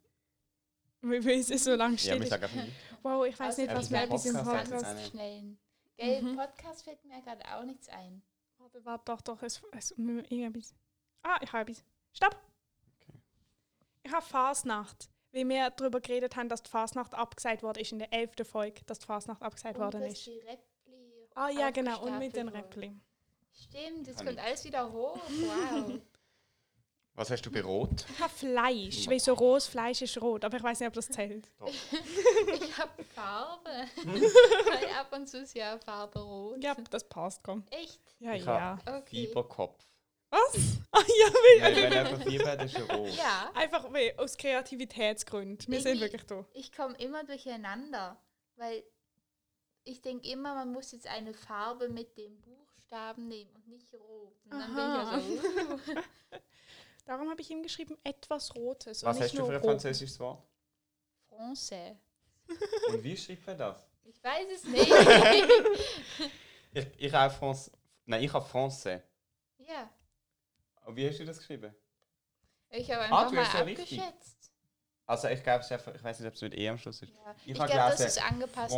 Weil 1.01 1.27
es 1.27 1.47
so 1.63 1.75
lange 1.75 1.97
Ja, 1.97 2.17
wir 2.19 2.27
sagen 2.27 2.43
einfach 2.43 2.63
nicht. 2.63 2.73
wow, 3.01 3.25
ich 3.25 3.37
weiß 3.37 3.47
Also, 3.47 3.61
nicht, 3.61 3.71
Ja, 3.71 3.77
was 3.77 3.89
mir 3.89 4.03
etwas 4.03 4.25
im 4.25 4.33
Podcast, 4.35 4.71
Podcast... 4.71 4.83
das 4.85 5.01
ist 5.01 5.09
schnell. 5.09 5.57
Gell, 5.97 6.21
Mhm. 6.21 6.35
Podcast 6.37 6.83
fällt 6.83 7.03
mir 7.05 7.21
gerade 7.21 7.43
auch 7.53 7.63
nichts 7.63 7.89
ein. 7.89 8.21
Warte, 8.57 8.85
warte, 8.85 9.03
doch, 9.05 9.21
doch, 9.21 9.43
es, 9.43 9.61
es, 9.73 9.91
irgendetwas. 9.91 10.73
Ah, 11.23 11.37
ich 11.41 11.51
habe 11.51 11.69
etwas. 11.71 11.83
Stopp! 12.13 12.37
Okay. 13.01 13.19
Ich 14.03 14.11
habe 14.13 14.25
Fasnacht. 14.25 15.09
Wie 15.31 15.47
wir 15.49 15.71
darüber 15.71 15.99
geredet 15.99 16.35
haben, 16.35 16.47
dass 16.47 16.63
die 16.63 16.69
Fasnacht 16.69 17.13
abgesagt 17.15 17.63
wurde, 17.63 17.81
ist 17.81 17.91
in 17.91 17.99
der 17.99 18.13
elften 18.13 18.45
Folge, 18.45 18.81
dass 18.85 18.99
die 18.99 19.05
Fasnacht 19.07 19.41
abgesagt 19.41 19.77
worden 19.79 20.03
ist. 20.03 20.29
Ah 21.35 21.49
ja, 21.49 21.71
genau, 21.71 22.01
und 22.05 22.17
mit 22.19 22.35
den. 22.35 22.47
Räppli. 22.49 22.95
Stimmt, 23.53 24.07
jetzt 24.07 24.17
kommt 24.17 24.31
ich- 24.33 24.41
alles 24.41 24.63
wieder 24.65 24.91
hoch. 24.91 25.19
Wow. 25.29 25.93
Was 27.15 27.29
hast 27.29 27.43
du 27.45 27.51
bei 27.51 27.61
Rot? 27.61 28.05
Ich 28.11 28.19
habe 28.19 28.33
Fleisch, 28.33 29.07
weil 29.07 29.19
so 29.19 29.33
rohes 29.35 29.67
Fleisch 29.67 30.01
ist 30.01 30.19
rot, 30.19 30.43
aber 30.43 30.57
ich 30.57 30.63
weiß 30.63 30.79
nicht, 30.79 30.87
ob 30.87 30.95
das 30.95 31.07
zählt. 31.09 31.47
ich 32.55 32.75
habe 32.75 33.03
Farbe. 33.13 33.69
Weil 34.03 34.89
ab 34.99 35.13
und 35.13 35.27
zu 35.29 35.37
ist 35.41 35.53
ja 35.53 35.77
Farbe 35.77 36.19
rot. 36.19 36.63
Ja, 36.63 36.73
das 36.89 37.07
passt, 37.07 37.43
komm. 37.43 37.63
Echt? 37.69 38.01
Ja, 38.17 38.33
Ich 38.33 38.43
ja. 38.43 38.79
Okay. 38.87 39.27
Fieberkopf. 39.27 39.77
Was? 40.31 40.79
Ah 40.91 41.01
ja, 41.05 41.27
weil, 41.27 41.61
Weil 41.61 41.83
wenn 41.83 41.93
jemand 41.93 42.23
Fieber 42.23 42.47
hat, 42.51 42.63
ist 42.63 42.75
er 42.79 42.91
rot. 42.95 43.09
Ja, 43.15 43.51
einfach 43.53 43.93
weil, 43.93 44.15
aus 44.17 44.35
Kreativitätsgründen. 44.35 45.67
Wir 45.71 45.81
sind 45.81 45.91
Irgendwie- 46.01 46.01
wirklich 46.05 46.23
da. 46.25 46.43
ich 46.53 46.71
komme 46.71 46.95
immer 46.97 47.23
durcheinander, 47.23 48.19
weil 48.55 48.83
ich 49.83 50.01
denke 50.01 50.27
immer, 50.29 50.55
man 50.55 50.71
muss 50.71 50.91
jetzt 50.91 51.05
eine 51.05 51.35
Farbe 51.35 51.89
mit 51.89 52.17
dem 52.17 52.41
Buchstaben 52.93 53.27
nehmen 53.27 53.49
und 53.55 53.67
nicht 53.67 53.93
rot. 53.93 54.35
Und 54.45 54.51
dann 54.51 54.61
Aha. 54.77 55.17
bin 55.17 55.33
ich 55.35 55.41
ja 55.43 55.51
so, 55.51 55.73
uh, 55.73 55.79
Darum 57.05 57.29
habe 57.29 57.41
ich 57.41 57.49
ihm 57.49 57.61
geschrieben, 57.63 57.97
etwas 58.03 58.55
Rotes. 58.55 59.03
und 59.03 59.09
Was 59.09 59.17
nicht 59.17 59.25
hast 59.25 59.33
du 59.37 59.45
für 59.45 59.51
ein 59.51 59.55
rot. 59.57 59.65
französisches 59.65 60.19
Wort? 60.19 60.43
Français. 61.29 61.95
Und 62.89 63.03
wie 63.03 63.17
schreibt 63.17 63.47
man 63.47 63.57
das? 63.57 63.87
Ich 64.03 64.23
weiß 64.23 64.47
es 64.55 64.63
nicht. 64.65 64.91
Ich, 66.75 66.87
ich 66.97 67.13
habe 67.13 67.31
France. 67.31 67.69
Nein, 68.07 68.23
ich 68.23 68.33
habe 68.33 68.43
Français. 68.49 68.99
ja, 69.59 69.87
Und 70.85 70.95
wie 70.95 71.07
hast 71.07 71.19
du 71.19 71.25
das 71.25 71.37
geschrieben? 71.37 71.71
ich 72.71 72.89
habe 72.89 73.01
Ah, 73.13 73.19
einfach 73.27 73.29
du 73.29 73.35
mal 73.35 73.43
ja 73.43 73.59
richtig. 73.61 73.99
abgeschätzt. 74.01 74.51
Also 75.05 75.27
ich 75.27 75.43
glaube, 75.43 75.59
es 75.59 75.67
ist 75.67 75.71
einfach, 75.73 75.93
ich 75.93 76.03
weiß 76.03 76.19
nicht, 76.19 76.27
ob 76.29 76.33
es 76.33 76.41
mit 76.41 76.55
E 76.55 76.67
am 76.69 76.79
Schluss 76.79 77.03
ist. 77.03 77.13
Ja. 77.13 77.35
Ich 77.45 77.51
Ich, 77.51 77.59
habe 77.59 77.71
glaube, 77.71 77.91
das 77.91 77.99
ist 78.01 78.23
angepasst. 78.23 78.75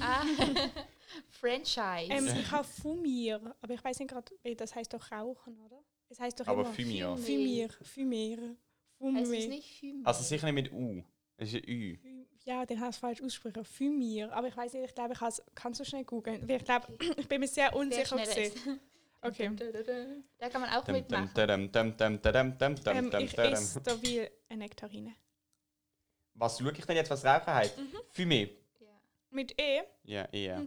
Ah, 0.00 0.22
Franchise. 1.28 2.10
Ähm, 2.10 2.26
ich 2.38 2.50
habe 2.50 2.64
Fumier, 2.64 3.54
aber 3.60 3.74
ich 3.74 3.84
weiß 3.84 3.98
nicht 3.98 4.10
gerade, 4.10 4.32
das 4.56 4.74
heißt 4.74 4.92
doch 4.92 5.10
Rauchen, 5.10 5.60
oder? 5.60 5.82
Es 6.08 6.20
heißt 6.20 6.40
doch 6.40 6.46
Aber 6.46 6.62
immer 6.62 6.72
Fumier. 6.72 7.16
Fumier, 7.16 7.68
Fumier, 7.82 8.38
heißt 8.38 9.32
es 9.32 9.44
Fumier. 9.44 9.48
nicht 9.48 9.82
Fumé? 9.82 10.00
Also 10.04 10.22
sicher 10.22 10.46
nicht 10.52 10.54
mit 10.54 10.72
U. 10.72 11.02
Es 11.36 11.48
ist 11.54 11.64
ein 11.64 11.68
Ü. 11.68 11.98
Ja, 12.44 12.66
den 12.66 12.80
hast 12.80 12.98
du 12.98 13.00
falsch 13.00 13.22
ausgesprochen. 13.22 13.64
Fumier, 13.64 14.32
aber 14.32 14.48
ich 14.48 14.56
weiß 14.56 14.74
nicht, 14.74 14.84
ich 14.84 14.94
glaube, 14.94 15.14
ich 15.14 15.40
kannst 15.54 15.80
du 15.80 15.84
schnell 15.84 16.04
googeln. 16.04 16.46
Weil 16.48 16.56
Ich 16.56 16.64
glaube, 16.64 16.86
ich 17.16 17.28
bin 17.28 17.40
mir 17.40 17.48
sehr 17.48 17.74
unsicher 17.74 18.16
gewesen. 18.16 18.36
ist. 18.42 18.80
Okay. 19.24 19.50
Da 20.38 20.48
kann 20.48 20.60
man 20.60 20.70
auch 20.70 20.86
mitmachen. 20.88 21.30
Ähm, 21.36 21.70
ich 23.20 23.38
esse 23.38 23.80
da 23.80 24.02
wie 24.02 24.20
eine 24.48 24.58
Nektarine. 24.58 25.14
Was 26.34 26.58
schaue 26.58 26.72
ich 26.72 26.84
denn 26.84 26.96
jetzt, 26.96 27.10
was 27.10 27.24
Rauchen 27.24 27.46
heißt? 27.54 27.78
Mhm. 27.78 27.96
Fumé. 28.12 28.50
Ja. 28.80 28.88
Mit 29.30 29.60
E. 29.60 29.82
Ja, 30.02 30.24
eher. 30.32 30.66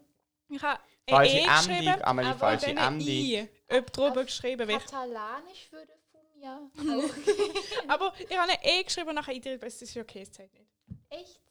Ich 0.50 0.62
habe 0.62 0.80
Falsche 1.10 1.38
E 1.38 1.40
Endung, 1.42 1.56
geschrieben, 1.56 2.02
Amelie, 2.04 2.30
aber 2.30 2.40
falsche 2.40 2.66
Endung. 2.68 3.00
I. 3.00 3.48
Ob 3.70 3.92
drüber 3.94 4.20
Auf 4.22 4.26
geschrieben 4.26 4.68
wird. 4.68 4.82
Katalanisch 4.86 5.72
würde 5.72 5.94
Fumia 6.12 6.58
auch. 6.58 7.88
Aber 7.88 8.14
ich 8.20 8.38
habe 8.38 8.52
ein 8.52 8.58
E 8.64 8.84
geschrieben 8.84 9.10
und 9.10 9.16
nachher 9.16 9.34
eingetragen, 9.34 9.60
das 9.62 9.82
ist 9.82 9.98
okay, 9.98 10.22
es 10.22 10.32
zählt 10.32 10.54
nicht. 10.54 10.70
Echt? 11.10 11.42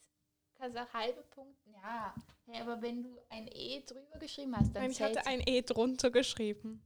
Kannst 0.58 0.76
auch 0.78 0.92
halbe 0.92 1.22
Punkte. 1.22 1.70
Ja. 1.72 2.14
ja. 2.46 2.60
Aber 2.62 2.80
wenn 2.82 3.02
du 3.02 3.20
ein 3.28 3.48
E 3.48 3.82
drüber 3.84 4.18
geschrieben 4.18 4.56
hast, 4.56 4.72
dann 4.74 4.82
Nein, 4.82 4.90
ich 4.92 5.02
hatte 5.02 5.26
ein 5.26 5.42
E 5.46 5.62
drunter 5.62 6.10
geschrieben. 6.10 6.82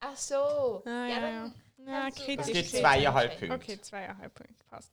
Ach 0.00 0.16
so. 0.16 0.82
Ah, 0.84 1.06
ja, 1.06 1.20
dann 1.20 1.54
Ja, 1.86 2.02
kannst 2.02 2.18
du- 2.18 2.22
Es 2.22 2.26
kritisch. 2.26 2.52
gibt 2.52 2.68
zweieinhalb. 2.70 3.38
Punkte. 3.38 3.54
Okay, 3.54 3.80
zweieinhalb 3.80 4.34
Punkte, 4.34 4.64
passt. 4.68 4.92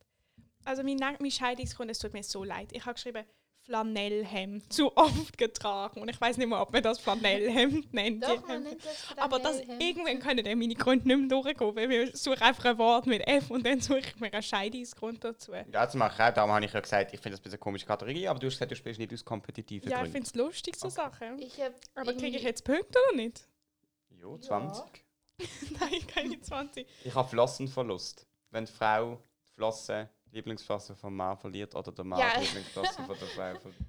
Also 0.66 0.84
mein, 0.84 0.98
mein 0.98 1.32
Scheidungsgrund, 1.32 1.90
es 1.90 2.00
tut 2.00 2.14
mir 2.14 2.24
so 2.24 2.44
leid. 2.44 2.70
Ich 2.74 2.86
habe 2.86 2.94
geschrieben, 2.94 3.26
Flanellhemd, 3.70 4.74
zu 4.74 4.96
oft 4.98 5.38
getragen. 5.38 6.02
Und 6.02 6.10
ich 6.10 6.20
weiß 6.20 6.38
nicht 6.38 6.48
mehr, 6.48 6.60
ob 6.60 6.74
man 6.74 6.82
das 6.82 7.00
Flanellhemd 7.00 7.94
nennt. 7.94 8.24
Doch, 8.24 8.46
man 8.48 8.64
nennt 8.64 8.84
das 8.84 9.16
Aber 9.18 9.38
das, 9.40 9.58
Flanellhemd. 9.58 9.84
irgendwann 9.84 10.20
können 10.20 10.44
dann 10.44 10.58
meine 10.58 10.74
Gründe 10.74 11.08
nicht 11.08 11.18
mehr 11.20 11.28
durchgehen, 11.44 11.76
weil 11.76 11.88
wir 11.90 12.18
suchen 12.18 12.42
einfach 12.42 12.66
ein 12.66 12.78
Wort 12.80 13.06
mit 13.06 13.26
F 13.28 13.52
und 13.52 13.64
dann 13.66 13.80
suche 13.80 14.00
ich 14.00 14.20
mir 14.20 14.34
einen 14.34 14.42
Scheidungsgrund 14.42 15.24
dazu. 15.24 15.54
Ja, 15.54 15.64
das 15.72 15.94
mache 15.94 16.16
ich 16.16 16.30
auch. 16.30 16.34
Darum 16.34 16.52
habe 16.52 16.66
ich 16.66 16.74
ja 16.74 16.80
gesagt, 16.80 17.14
ich 17.14 17.20
finde 17.20 17.32
das 17.36 17.42
ein 17.42 17.44
bisschen 17.44 17.54
eine 17.58 17.60
komische 17.60 17.86
Kategorie, 17.86 18.28
aber 18.28 18.40
du 18.40 18.48
hast 18.48 18.56
gesagt, 18.56 18.72
du 18.72 18.76
spielst 18.76 19.00
nicht 19.00 19.14
aus 19.14 19.24
kompetitiven 19.24 19.88
Ja, 19.88 19.98
ich 19.98 20.02
Gründen. 20.12 20.12
finde 20.14 20.28
es 20.28 20.36
lustig, 20.36 20.76
so 20.76 20.88
Okay. 20.88 20.96
Sachen. 20.96 21.40
Ich 21.40 21.54
Aber 21.94 22.14
kriege 22.14 22.38
ich 22.38 22.44
jetzt 22.44 22.64
Punkte 22.64 22.98
oder 23.10 23.18
nicht? 23.18 23.48
Jo, 24.10 24.38
20. 24.38 24.84
Nein, 25.80 26.08
keine 26.08 26.42
20. 26.42 26.88
Ich 27.04 27.14
habe 27.14 27.30
Flossenverlust. 27.30 28.26
Wenn 28.50 28.66
die 28.66 28.72
Frau 28.72 29.20
die 29.48 29.54
Flosse, 29.54 30.10
die 30.18 30.19
Lieblingsflosse 30.32 30.96
vom 30.96 31.16
Mann 31.16 31.38
verliert 31.38 31.76
oder 31.76 31.92
der 31.92 32.06
Mann 32.06 32.20
Ja. 32.20 32.34
die 32.40 32.46
Lieblingsflosse 32.46 32.94
von 33.04 33.18
der 33.18 33.28
Frau 33.28 33.56
verliert. 33.60 33.82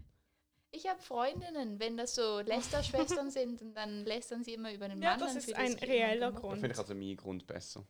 Ich 0.73 0.87
habe 0.89 1.01
Freundinnen, 1.01 1.81
wenn 1.81 1.97
das 1.97 2.15
so 2.15 2.41
Lästerschwestern 2.41 3.31
sind 3.33 3.61
und 3.61 3.75
dann 3.75 4.05
lästern 4.05 4.45
sie 4.45 4.55
immer 4.55 4.73
über 4.73 4.89
den 4.89 5.03
Ja, 5.03 5.11
Mann. 5.11 5.19
das 5.21 5.29
dann 5.33 5.37
ist 5.39 5.55
ein 5.55 5.67
jemand 5.67 5.83
reeller 5.83 6.27
gemobbt. 6.29 6.37
Da 6.37 6.41
Grund. 6.49 6.61
finde 6.61 6.73
ich 6.75 6.79
also 6.79 6.95
meinen 6.95 7.17
Grund 7.17 7.47
besser. 7.47 7.85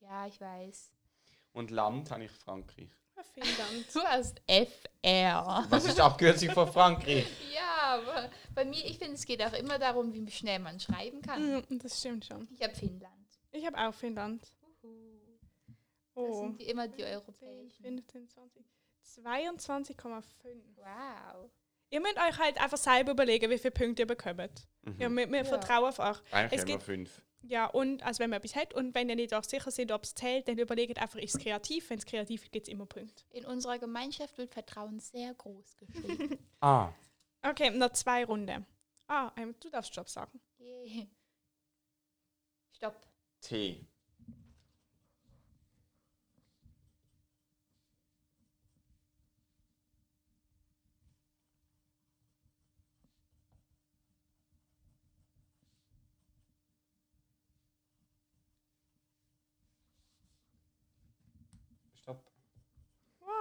Ja, 0.00 0.26
ich 0.26 0.40
weiß. 0.40 0.92
Und 1.52 1.70
Land 1.70 2.10
habe 2.10 2.24
ich 2.24 2.30
Frankreich. 2.30 2.90
Ja, 3.16 3.22
vielen 3.34 3.56
Dank. 3.56 3.86
Du 3.92 4.00
hast 4.00 4.40
FR. 4.46 5.66
Was 5.68 5.84
ist 5.86 5.96
die 5.98 6.02
Abkürzung 6.02 6.50
von 6.50 6.70
Frankreich? 6.72 7.26
Ja, 7.54 7.94
aber 8.00 8.30
bei 8.54 8.64
mir, 8.64 8.84
ich 8.84 8.98
finde, 8.98 9.14
es 9.14 9.24
geht 9.24 9.42
auch 9.42 9.52
immer 9.54 9.78
darum, 9.78 10.12
wie 10.12 10.30
schnell 10.30 10.58
man 10.60 10.78
schreiben 10.78 11.22
kann. 11.22 11.60
Mm, 11.68 11.78
Das 11.80 11.98
stimmt 11.98 12.24
schon. 12.26 12.46
Ich 12.52 12.62
habe 12.62 12.74
Finnland. 12.74 13.12
Ich 13.52 13.66
habe 13.66 13.76
auch 13.78 13.94
Finnland. 13.94 14.46
Uhu. 16.16 16.26
Das 16.26 16.36
Oh. 16.36 16.40
sind 16.42 16.60
die, 16.60 16.64
immer 16.68 16.88
die 16.88 17.02
10, 17.02 17.14
europäischen. 17.14 17.82
15, 17.84 18.28
20. 18.28 18.64
22,5. 19.04 20.24
Wow. 20.76 21.50
Ihr 21.90 22.00
müsst 22.00 22.16
euch 22.16 22.38
halt 22.38 22.60
einfach 22.60 22.78
selber 22.78 23.12
überlegen, 23.12 23.48
wie 23.50 23.58
viele 23.58 23.70
Punkte 23.70 24.02
ihr 24.02 24.06
bekommt. 24.06 24.66
Mhm. 24.82 24.96
Ja, 25.00 25.08
wir, 25.08 25.30
wir 25.30 25.38
Ja. 25.38 25.44
vertrauen 25.44 25.84
auf 25.88 25.98
euch. 26.00 26.18
Eigentlich 26.32 26.58
es 26.60 26.64
immer 26.64 26.72
gibt- 26.72 26.82
fünf. 26.82 27.22
Ja, 27.42 27.66
und 27.66 28.02
also 28.02 28.18
wenn 28.18 28.30
man 28.30 28.38
etwas 28.38 28.56
hat 28.56 28.74
und 28.74 28.92
wenn 28.96 29.08
ihr 29.08 29.14
nicht 29.14 29.32
auch 29.32 29.44
sicher 29.44 29.70
seid, 29.70 29.92
ob 29.92 30.02
es 30.02 30.14
zählt, 30.16 30.48
dann 30.48 30.58
überlegt 30.58 30.98
einfach, 31.00 31.18
ist 31.20 31.36
es 31.36 31.40
kreativ? 31.40 31.88
Wenn 31.90 31.98
es 31.98 32.04
kreativ 32.04 32.42
ist, 32.42 32.50
gibt 32.50 32.66
es 32.66 32.72
immer 32.72 32.86
Punkte. 32.86 33.22
In 33.30 33.44
unserer 33.46 33.78
Gemeinschaft 33.78 34.36
wird 34.36 34.52
Vertrauen 34.52 34.98
sehr 34.98 35.32
groß 35.34 35.76
geschrieben. 35.78 36.38
Ah. 36.60 36.92
Okay, 37.42 37.70
noch 37.70 37.90
zwei 37.92 38.24
Runden. 38.24 38.66
Ah, 39.06 39.30
du 39.60 39.70
darfst 39.70 39.92
Stopp 39.92 40.08
sagen. 40.08 40.40
Yay. 40.58 41.06
Stopp. 42.72 42.96
T. 43.40 43.86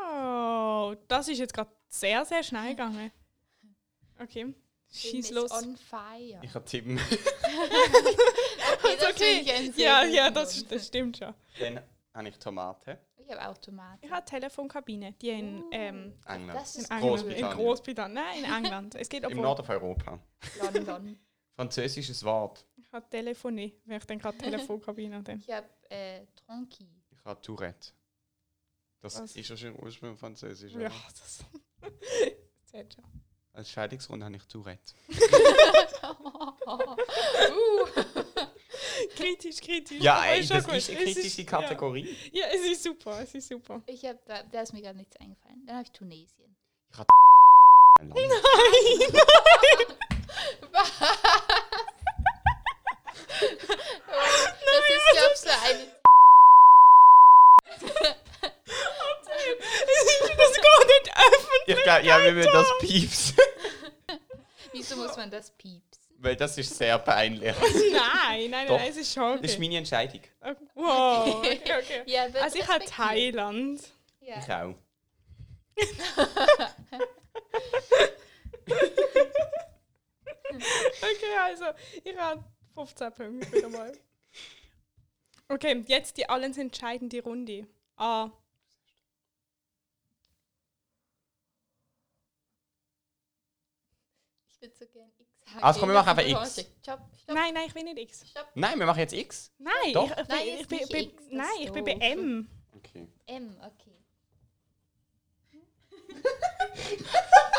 Wow, 0.04 0.98
das 1.08 1.28
ist 1.28 1.40
jetzt 1.40 1.54
gerade 1.54 1.72
sehr, 1.88 2.26
sehr 2.26 2.44
schnell 2.44 2.70
gegangen. 2.70 3.12
Okay, 4.20 4.54
schieß 4.92 5.32
los. 5.32 5.52
On 5.52 5.76
fire. 5.78 6.40
Ich 6.42 6.54
habe 6.54 6.66
tippen. 6.66 7.00
Okay, 8.78 8.98
das 9.00 9.08
finde 9.18 9.42
ich 9.42 9.54
einen 9.54 9.70
okay. 9.70 9.72
sehr 9.76 9.86
Ja, 9.86 10.04
ja, 10.04 10.30
das, 10.32 10.54
Grund. 10.58 10.72
das 10.72 10.88
stimmt 10.88 11.18
schon. 11.18 11.34
Dann 11.60 11.82
habe 12.14 12.30
ich 12.30 12.38
Tomate. 12.38 13.00
Ich 13.18 13.30
habe 13.32 13.48
auch 13.48 13.58
Tomaten. 13.58 14.00
Ich 14.06 14.12
habe 14.12 14.26
Telefonkabine, 14.26 15.14
die 15.14 15.30
in, 15.30 15.64
Uh, 15.64 15.70
ähm, 15.72 16.14
England. 16.28 16.60
Das 16.60 16.76
in 16.76 16.82
ist 16.82 16.92
England, 16.92 17.04
in 17.04 17.10
Großbritannien. 17.10 17.58
Großbritannien, 17.58 18.14
nein, 18.24 18.44
in 18.44 18.66
England. 18.66 18.96
Es 18.96 19.10
geht 19.10 19.24
Im 19.24 19.30
obwohl, 19.32 19.42
Norden 19.44 19.66
von 19.66 19.76
Europa. 19.76 20.20
London. 20.62 21.20
Französisches 21.56 22.24
Wort. 22.24 22.66
ich 22.76 22.92
habe 22.92 23.10
Telefonie, 23.10 23.74
wenn 23.86 23.98
ich 23.98 24.06
dann 24.06 24.20
gerade 24.20 24.38
Telefonkabine 24.38 25.24
dann. 25.24 25.40
Ich 25.40 25.50
habe 25.50 25.68
äh, 25.90 26.26
Tronki. 26.36 26.88
Ich 27.12 27.26
habe 27.26 27.42
Tourette. 27.42 27.92
Das 29.06 29.22
Was? 29.22 29.36
ist 29.36 29.50
ja 29.50 29.56
schon 29.56 29.76
ursprünglich 29.76 30.20
französisch. 30.20 30.74
Ja, 30.74 30.80
oder? 30.80 30.90
das 30.90 31.46
zählt 32.66 32.92
schon. 32.96 33.04
Als 33.54 33.70
Scheidungsrunde 33.70 34.26
habe 34.26 34.36
ich 34.36 34.44
Tourette. 34.48 34.96
uh, 36.66 36.96
Kritisch, 39.16 39.58
kritisch. 39.58 40.02
Ja, 40.02 40.26
ey, 40.26 40.44
schon 40.44 40.58
das 40.58 40.68
ist 40.68 40.90
eine 40.90 41.04
kritische 41.04 41.46
Kategorie. 41.46 42.18
Ja, 42.32 42.48
ja, 42.48 42.54
es 42.56 42.66
ist 42.66 42.82
super, 42.82 43.22
es 43.22 43.36
ist 43.36 43.48
super. 43.48 43.84
ich 43.86 44.04
habe 44.06 44.18
da, 44.26 44.42
da 44.42 44.62
ist 44.62 44.74
mir 44.74 44.82
gerade 44.82 44.98
nichts 44.98 45.16
eingefallen. 45.18 45.64
Dann 45.68 45.76
habe 45.76 45.86
ich 45.86 45.92
Tunesien. 45.92 46.56
Ich 46.92 46.98
habe 46.98 47.08
Land. 48.00 48.16
das 54.66 54.90
ist, 54.90 55.12
glaube 55.12 55.34
ich, 55.34 55.40
so 55.40 55.50
eine 55.50 55.96
ja, 62.00 62.22
wir 62.24 62.32
müssen 62.34 62.52
das 62.52 62.68
piepsen. 62.80 63.36
Wieso 64.72 64.96
muss 64.98 65.16
man 65.18 65.30
das 65.32 65.52
piepsen? 65.52 66.04
Weil 66.18 66.36
das 66.36 66.58
ist 66.58 66.76
sehr 66.78 66.98
peinlich. 67.00 67.54
Nein, 67.92 68.50
nein, 68.50 68.68
Doch. 68.68 68.78
nein, 68.78 68.90
es 68.90 68.98
ist 68.98 69.14
schon 69.14 69.42
Das 69.42 69.52
ist 69.52 69.58
okay. 69.58 69.68
meine 69.68 69.78
Entscheidung. 69.78 70.22
Okay. 70.42 70.56
Wow, 70.74 71.36
okay, 71.38 71.60
okay. 71.80 72.02
Ja, 72.06 72.24
Also 72.42 72.58
ich 72.58 72.68
habe. 72.68 72.86
Thailand. 72.86 73.82
Ja. 74.22 74.40
Ich 74.40 74.52
auch. 74.52 74.76
Okay, 81.02 81.38
also 81.44 81.66
ich 82.04 82.18
habe 82.18 82.44
15 82.76 83.12
Punkte 83.14 83.52
wieder 83.52 83.70
mal. 83.70 83.92
Okay, 85.48 85.84
jetzt 85.88 86.18
die 86.18 86.28
alles 86.28 86.58
entscheidende 86.58 87.22
Runde. 87.22 87.68
Ah, 87.98 88.30
würde 94.66 94.76
so 94.78 94.86
gerne 94.88 95.12
X 95.20 95.30
sagen. 95.46 95.64
Also 95.64 95.80
komm, 95.80 95.90
wir 95.90 95.94
machen 95.96 96.10
einfach 96.10 96.44
X. 96.44 96.62
Stopp, 96.82 97.00
stopp, 97.22 97.36
nein, 97.36 97.54
nein, 97.54 97.68
ich 97.68 97.76
will 97.76 97.84
nicht 97.84 98.00
X. 98.00 98.28
stopp. 98.28 98.48
Nein, 98.56 98.80
wir 98.80 98.86
machen 98.86 99.00
jetzt 99.00 99.14
X. 99.14 99.52
Nein, 99.58 99.94
Doch. 99.94 100.12
ich, 100.12 100.18
ich, 100.18 100.28
Nein, 100.28 100.48
ich, 100.60 100.68
bin, 100.68 100.88
bin, 100.90 101.10
X, 101.10 101.24
nein, 101.30 101.48
ich 101.62 101.72
bin 101.72 101.86
bei. 101.86 101.92
M. 101.94 102.50
Okay. 102.76 103.08
M, 103.28 103.58
okay. 103.62 104.04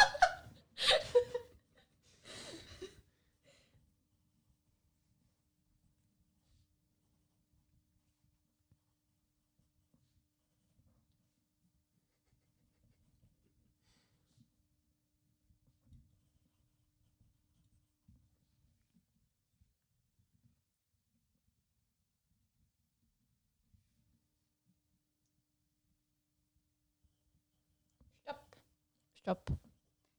Stopp. 29.26 29.50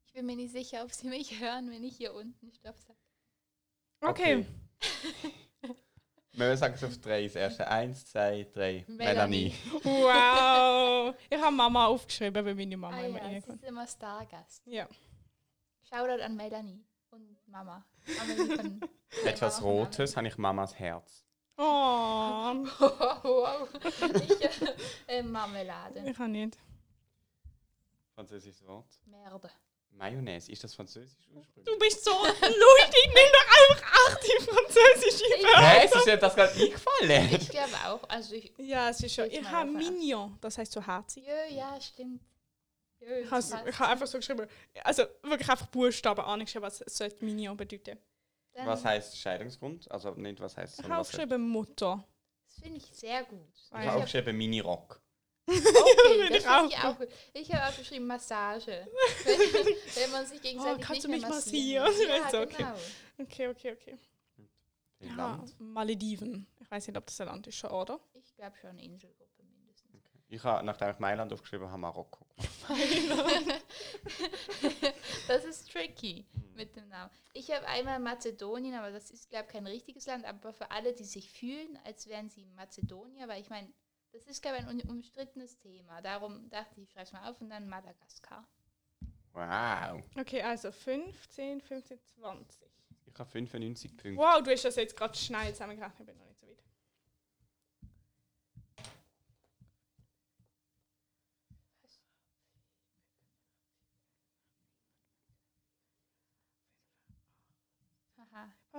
Ich 0.06 0.12
bin 0.12 0.26
mir 0.26 0.36
nicht 0.36 0.52
sicher, 0.52 0.84
ob 0.84 0.91
Sie 0.91 1.08
mich 1.08 1.32
hören, 1.39 1.72
wenn 1.72 1.82
ich 1.82 1.96
hier 1.96 2.13
unten 2.13 2.52
Stopp 2.52 2.78
sage. 2.78 3.00
Okay. 4.02 4.46
Wir 6.34 6.58
sagen 6.58 6.74
es 6.74 6.84
auf 6.84 6.98
drei. 6.98 7.24
Das 7.24 7.38
erste. 7.38 7.65
Eins, 7.70 8.06
zwei, 8.06 8.46
drei. 8.54 8.84
Melanie. 8.89 9.54
Wow. 9.82 11.15
Ich 11.30 11.41
habe 11.41 11.56
Mama 11.56 11.86
aufgeschrieben, 11.86 12.46
weil 12.46 12.54
meine 12.54 12.76
Mama 12.76 12.98
Ah 12.98 13.06
immer 13.06 13.32
ja, 13.32 13.41
sie 13.41 13.50
ist 13.50 13.63
immer 13.63 13.88
Stargast. 13.88 14.63
Ja. 14.65 14.89
Shoutout 15.89 16.22
an 16.22 16.36
Melanie 16.36 16.84
und 17.12 17.38
Mama. 17.48 17.86
Etwas 19.26 19.62
Mama 19.62 19.72
Rotes 19.72 20.17
habe 20.17 20.28
ich 20.28 20.38
Mamas 20.38 20.78
Herz. 20.78 21.24
Oh, 21.58 21.63
Wow. 21.63 23.70
Ich, 24.15 24.41
äh, 24.41 24.50
äh, 25.20 25.24
Marmelade. 25.24 26.04
ich 26.06 26.17
kann 26.17 26.34
nicht. 26.34 26.58
Französisches 28.17 28.65
Wort. 28.65 28.99
Merde. 29.06 29.47
Mayonnaise. 29.91 30.51
Ist 30.51 30.63
das 30.63 30.73
französisch 30.73 31.27
ursprünglich? 31.36 31.71
Du 31.71 31.77
bist 31.77 32.03
so 32.03 32.10
lustig, 32.12 33.06
nimm 33.06 33.32
doch 33.32 33.69
einfach 33.69 33.93
acht 34.08 34.23
die 34.23 34.43
französische 34.43 35.23
Ich- 35.36 35.43
Wörter. 35.43 35.67
Hä, 35.67 35.86
ist 35.86 36.06
dir 36.08 36.17
das 36.17 36.36
gerade 36.36 36.51
eingefallen? 36.53 37.30
Ich 37.36 37.49
glaube 37.49 37.73
auch. 37.86 38.10
Also 38.10 38.34
ich. 38.34 38.51
Ja, 38.58 38.89
es 38.89 39.01
ist 39.01 39.13
schon. 39.13 39.25
Ich 39.27 39.34
Ich 39.39 39.47
habe 39.47 39.69
Mignon, 39.69 40.36
das 40.41 40.58
heißt 40.58 40.71
so 40.71 40.82
herzig. 40.86 41.25
Ja, 41.27 41.45
ja, 41.45 41.80
stimmt. 41.80 42.23
Ja, 42.99 43.17
Ich 43.19 43.30
habe 43.30 43.71
hab 43.77 43.89
einfach 43.89 44.08
so 44.08 44.17
geschrieben. 44.17 44.47
Also 44.84 45.03
wirklich 45.21 45.47
einfach 45.47 45.67
Buchstaben 45.67 46.21
angeschrieben, 46.21 46.63
was 46.63 46.80
sollte 46.88 47.23
Mignon 47.23 47.56
bedeuten. 47.56 47.99
Dann- 48.53 48.65
Was 48.67 48.84
heißt 48.84 49.15
Scheidungsgrund? 49.15 49.91
Also 49.91 50.10
nicht 50.15 50.39
was 50.39 50.58
heißt 50.58 50.80
Ich 50.80 50.86
habe 50.86 50.97
aufgeschrieben 50.97 51.47
Mutter. 51.47 52.03
Das 52.47 52.60
finde 52.63 52.77
ich 52.80 52.86
sehr 52.91 53.23
gut. 53.25 53.47
Ich 53.56 53.71
habe 53.71 53.91
aufgeschrieben 53.93 54.36
Mini-Rock. 54.36 54.99
Okay, 55.47 55.62
Finde 56.07 56.29
das 56.29 56.38
ich 56.43 56.47
auch 56.77 56.99
ich. 57.01 57.10
Ich 57.33 57.51
habe 57.53 57.65
auch 57.73 57.77
geschrieben 57.77 58.05
Massage. 58.07 58.88
wenn, 59.23 59.39
wenn 60.03 60.12
man 60.12 60.25
sich 60.25 60.41
gegenseitig 60.41 60.83
Oh, 60.83 60.86
kannst 60.86 60.89
nicht 60.91 61.05
du 61.05 61.10
mich 61.10 61.21
massieren 61.21 61.86
massieren? 61.88 62.21
Ja, 62.21 62.29
So, 62.29 62.38
okay. 62.41 62.55
genau. 62.57 62.75
Okay, 63.19 63.47
okay, 63.47 63.71
okay. 63.73 63.97
Ja, 64.99 65.15
Land. 65.15 65.60
Malediven. 65.60 66.47
Ich 66.60 66.69
weiß 66.69 66.88
nicht, 66.88 66.97
ob 66.97 67.05
das 67.05 67.21
ein 67.21 67.27
Land 67.27 67.47
ist 67.47 67.55
schon, 67.55 67.69
oder? 67.71 67.99
Ich 68.13 68.36
glaube 68.36 68.57
schon 68.57 68.77
Inselgruppe 68.77 69.43
mindestens. 69.43 70.03
Ich 70.27 70.43
habe, 70.43 70.65
nachdem 70.65 70.89
ich 70.89 70.99
Mailand 70.99 71.31
aufgeschrieben 71.31 71.67
habe, 71.67 71.77
Marokko. 71.79 72.25
das 75.27 75.45
ist 75.45 75.71
tricky 75.71 76.25
mit 76.55 76.75
dem 76.75 76.89
Namen. 76.89 77.12
Ich 77.33 77.51
habe 77.51 77.65
einmal 77.67 77.99
Mazedonien, 77.99 78.75
aber 78.75 78.91
das 78.91 79.12
ist, 79.12 79.29
glaube 79.29 79.45
ich, 79.47 79.51
kein 79.53 79.67
richtiges 79.67 80.05
Land, 80.07 80.25
aber 80.25 80.51
für 80.51 80.69
alle, 80.71 80.93
die 80.93 81.05
sich 81.05 81.29
fühlen, 81.31 81.79
als 81.86 82.07
wären 82.07 82.29
sie 82.29 82.45
Mazedonier, 82.55 83.27
weil 83.27 83.41
ich 83.41 83.49
meine, 83.49 83.71
das 84.17 84.27
ist, 84.27 84.41
glaube 84.41 84.58
ich, 84.60 84.67
ein 84.67 84.82
umstrittenes 84.82 85.58
Thema. 85.60 86.01
Darum 86.01 86.49
dachte 86.49 86.82
ich, 86.82 86.84
ich 86.84 86.91
schreibe 86.91 87.03
es 87.06 87.12
mal 87.12 87.30
auf 87.30 87.39
und 87.39 87.49
dann 87.49 87.67
Madagaskar. 87.67 88.47
Wow. 89.34 90.03
Okay, 90.19 90.41
also 90.41 90.71
15, 90.71 91.62
15, 91.62 91.99
20. 92.19 92.67
Ich 93.06 93.19
habe 93.19 93.30
95 93.30 93.97
Punkte. 93.97 94.17
Wow, 94.17 94.41
du 94.41 94.51
hast 94.51 94.65
das 94.65 94.75
jetzt 94.75 94.95
gerade 94.95 95.15
schnell 95.15 95.51
zusammengerechnet, 95.53 96.10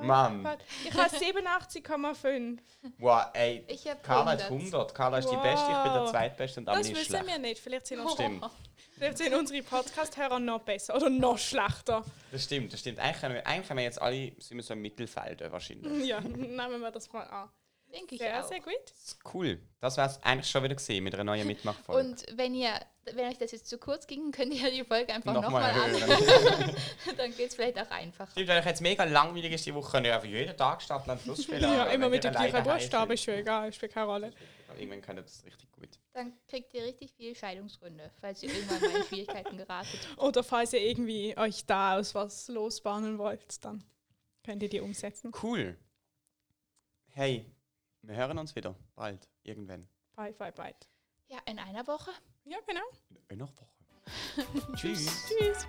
Mann. 0.00 0.46
Ich 0.84 0.94
habe 0.94 1.10
87,5. 1.16 2.58
Wow, 2.98 3.26
ey. 3.32 3.64
Ich 3.68 3.88
habe 3.88 4.00
Carla 4.00 4.32
hat 4.32 4.42
100. 4.42 4.94
Carla 4.94 5.18
ist 5.18 5.30
die 5.30 5.36
Beste, 5.36 5.66
ich 5.70 5.82
bin 5.82 5.92
der. 5.92 6.06
Zweitbeste 6.06 6.60
und 6.60 6.66
Das 6.66 6.76
Amelie 6.76 6.92
ist 6.92 6.98
wissen 7.00 7.08
schlecht. 7.10 7.26
wir 7.26 7.38
nicht. 7.38 7.60
Vielleicht 7.60 7.86
sind, 7.86 8.10
Stimmt. 8.10 8.44
vielleicht 8.96 9.18
sind 9.18 9.34
unsere 9.34 9.62
Podcast-Hörer 9.62 10.38
noch 10.38 10.60
besser 10.60 10.94
oder 10.96 11.10
noch 11.10 11.38
schlechter. 11.38 12.04
Das 12.30 12.44
stimmt, 12.44 12.72
das 12.72 12.80
stimmt. 12.80 13.00
Eigentlich, 13.00 13.22
haben 13.22 13.34
wir, 13.34 13.46
eigentlich 13.46 13.70
haben 13.70 13.76
wir 13.76 13.84
jetzt 13.84 14.00
alle 14.00 14.32
sind 14.38 14.56
wir 14.56 14.62
so 14.62 14.74
im 14.74 14.82
Mittelfeld 14.82 15.40
wahrscheinlich. 15.50 16.06
Ja, 16.06 16.20
nehmen 16.22 16.80
wir 16.80 16.90
das 16.90 17.12
mal 17.12 17.24
an. 17.24 17.48
Denke 17.92 18.16
ich 18.16 18.20
Sehr, 18.20 18.44
auch. 18.44 18.48
sehr 18.48 18.60
gut. 18.60 18.74
Das 18.86 19.04
ist 19.04 19.18
cool. 19.32 19.58
Das 19.80 19.96
war 19.96 20.06
es 20.06 20.22
eigentlich 20.22 20.50
schon 20.50 20.62
wieder 20.62 20.74
gesehen 20.74 21.04
mit 21.04 21.14
einer 21.14 21.24
neuen 21.24 21.46
Mitmachfolge. 21.46 22.08
Und 22.10 22.26
wenn 22.36 22.54
ihr, 22.54 22.70
wenn 23.14 23.26
euch 23.28 23.38
das 23.38 23.52
jetzt 23.52 23.66
zu 23.66 23.78
kurz 23.78 24.06
ging, 24.06 24.30
könnt 24.30 24.52
ihr 24.52 24.70
die 24.70 24.84
Folge 24.84 25.12
einfach 25.14 25.32
Nochmal 25.32 25.70
an. 25.72 25.90
hören. 25.90 26.76
Dann 27.16 27.34
geht 27.34 27.48
es 27.48 27.54
vielleicht 27.54 27.78
auch 27.80 27.90
einfacher. 27.90 28.30
Stimmt, 28.32 28.48
wenn 28.48 28.58
euch 28.58 28.66
jetzt 28.66 28.82
mega 28.82 29.04
langweilig 29.04 29.52
ist, 29.52 29.64
die 29.64 29.74
Woche 29.74 29.90
könnt 29.92 30.06
ihr 30.06 30.14
einfach 30.14 30.28
jeden 30.28 30.54
Tag 30.56 30.82
starten 30.82 31.10
und 31.10 31.20
Fluss 31.20 31.44
spielen. 31.44 31.62
Ja, 31.62 31.86
immer 31.86 32.08
mit 32.10 32.26
alleine 32.26 32.50
gleichen 32.50 32.64
Buchstaben 32.68 33.12
ist 33.12 33.22
schon 33.24 33.34
egal, 33.34 33.72
spielt 33.72 33.92
keine 33.92 34.06
Rolle. 34.06 34.32
Irgendwann 34.78 35.00
könnt 35.00 35.18
ihr 35.20 35.22
das 35.22 35.42
richtig 35.46 35.72
gut. 35.72 35.88
Dann 36.12 36.32
kriegt 36.46 36.74
ihr 36.74 36.84
richtig 36.84 37.12
viele 37.16 37.34
Scheidungsgründe, 37.34 38.10
falls 38.20 38.42
ihr 38.42 38.52
irgendwann 38.52 38.80
mal 38.80 39.00
in 39.00 39.04
Schwierigkeiten 39.06 39.56
geratet. 39.56 40.00
Oder 40.18 40.44
falls 40.44 40.72
ihr 40.74 40.80
irgendwie 40.82 41.36
euch 41.38 41.64
da 41.64 41.96
aus 41.98 42.14
was 42.14 42.48
losbahnen 42.48 43.16
wollt, 43.18 43.64
dann 43.64 43.82
könnt 44.44 44.62
ihr 44.62 44.68
die 44.68 44.80
umsetzen. 44.80 45.32
Cool. 45.42 45.76
Hey, 47.14 47.46
wir 48.02 48.16
hören 48.16 48.38
uns 48.38 48.54
wieder. 48.56 48.74
Bald. 48.94 49.28
Irgendwann. 49.42 49.88
Bye, 50.16 50.32
bye, 50.32 50.52
bye. 50.52 50.74
Ja, 51.28 51.38
in 51.46 51.58
einer 51.58 51.86
Woche. 51.86 52.10
Ja, 52.44 52.58
genau. 52.66 52.82
In 53.10 53.40
einer 53.40 53.48
Woche. 53.48 53.66
Tschüss. 54.76 55.26
Tschüss. 55.26 55.66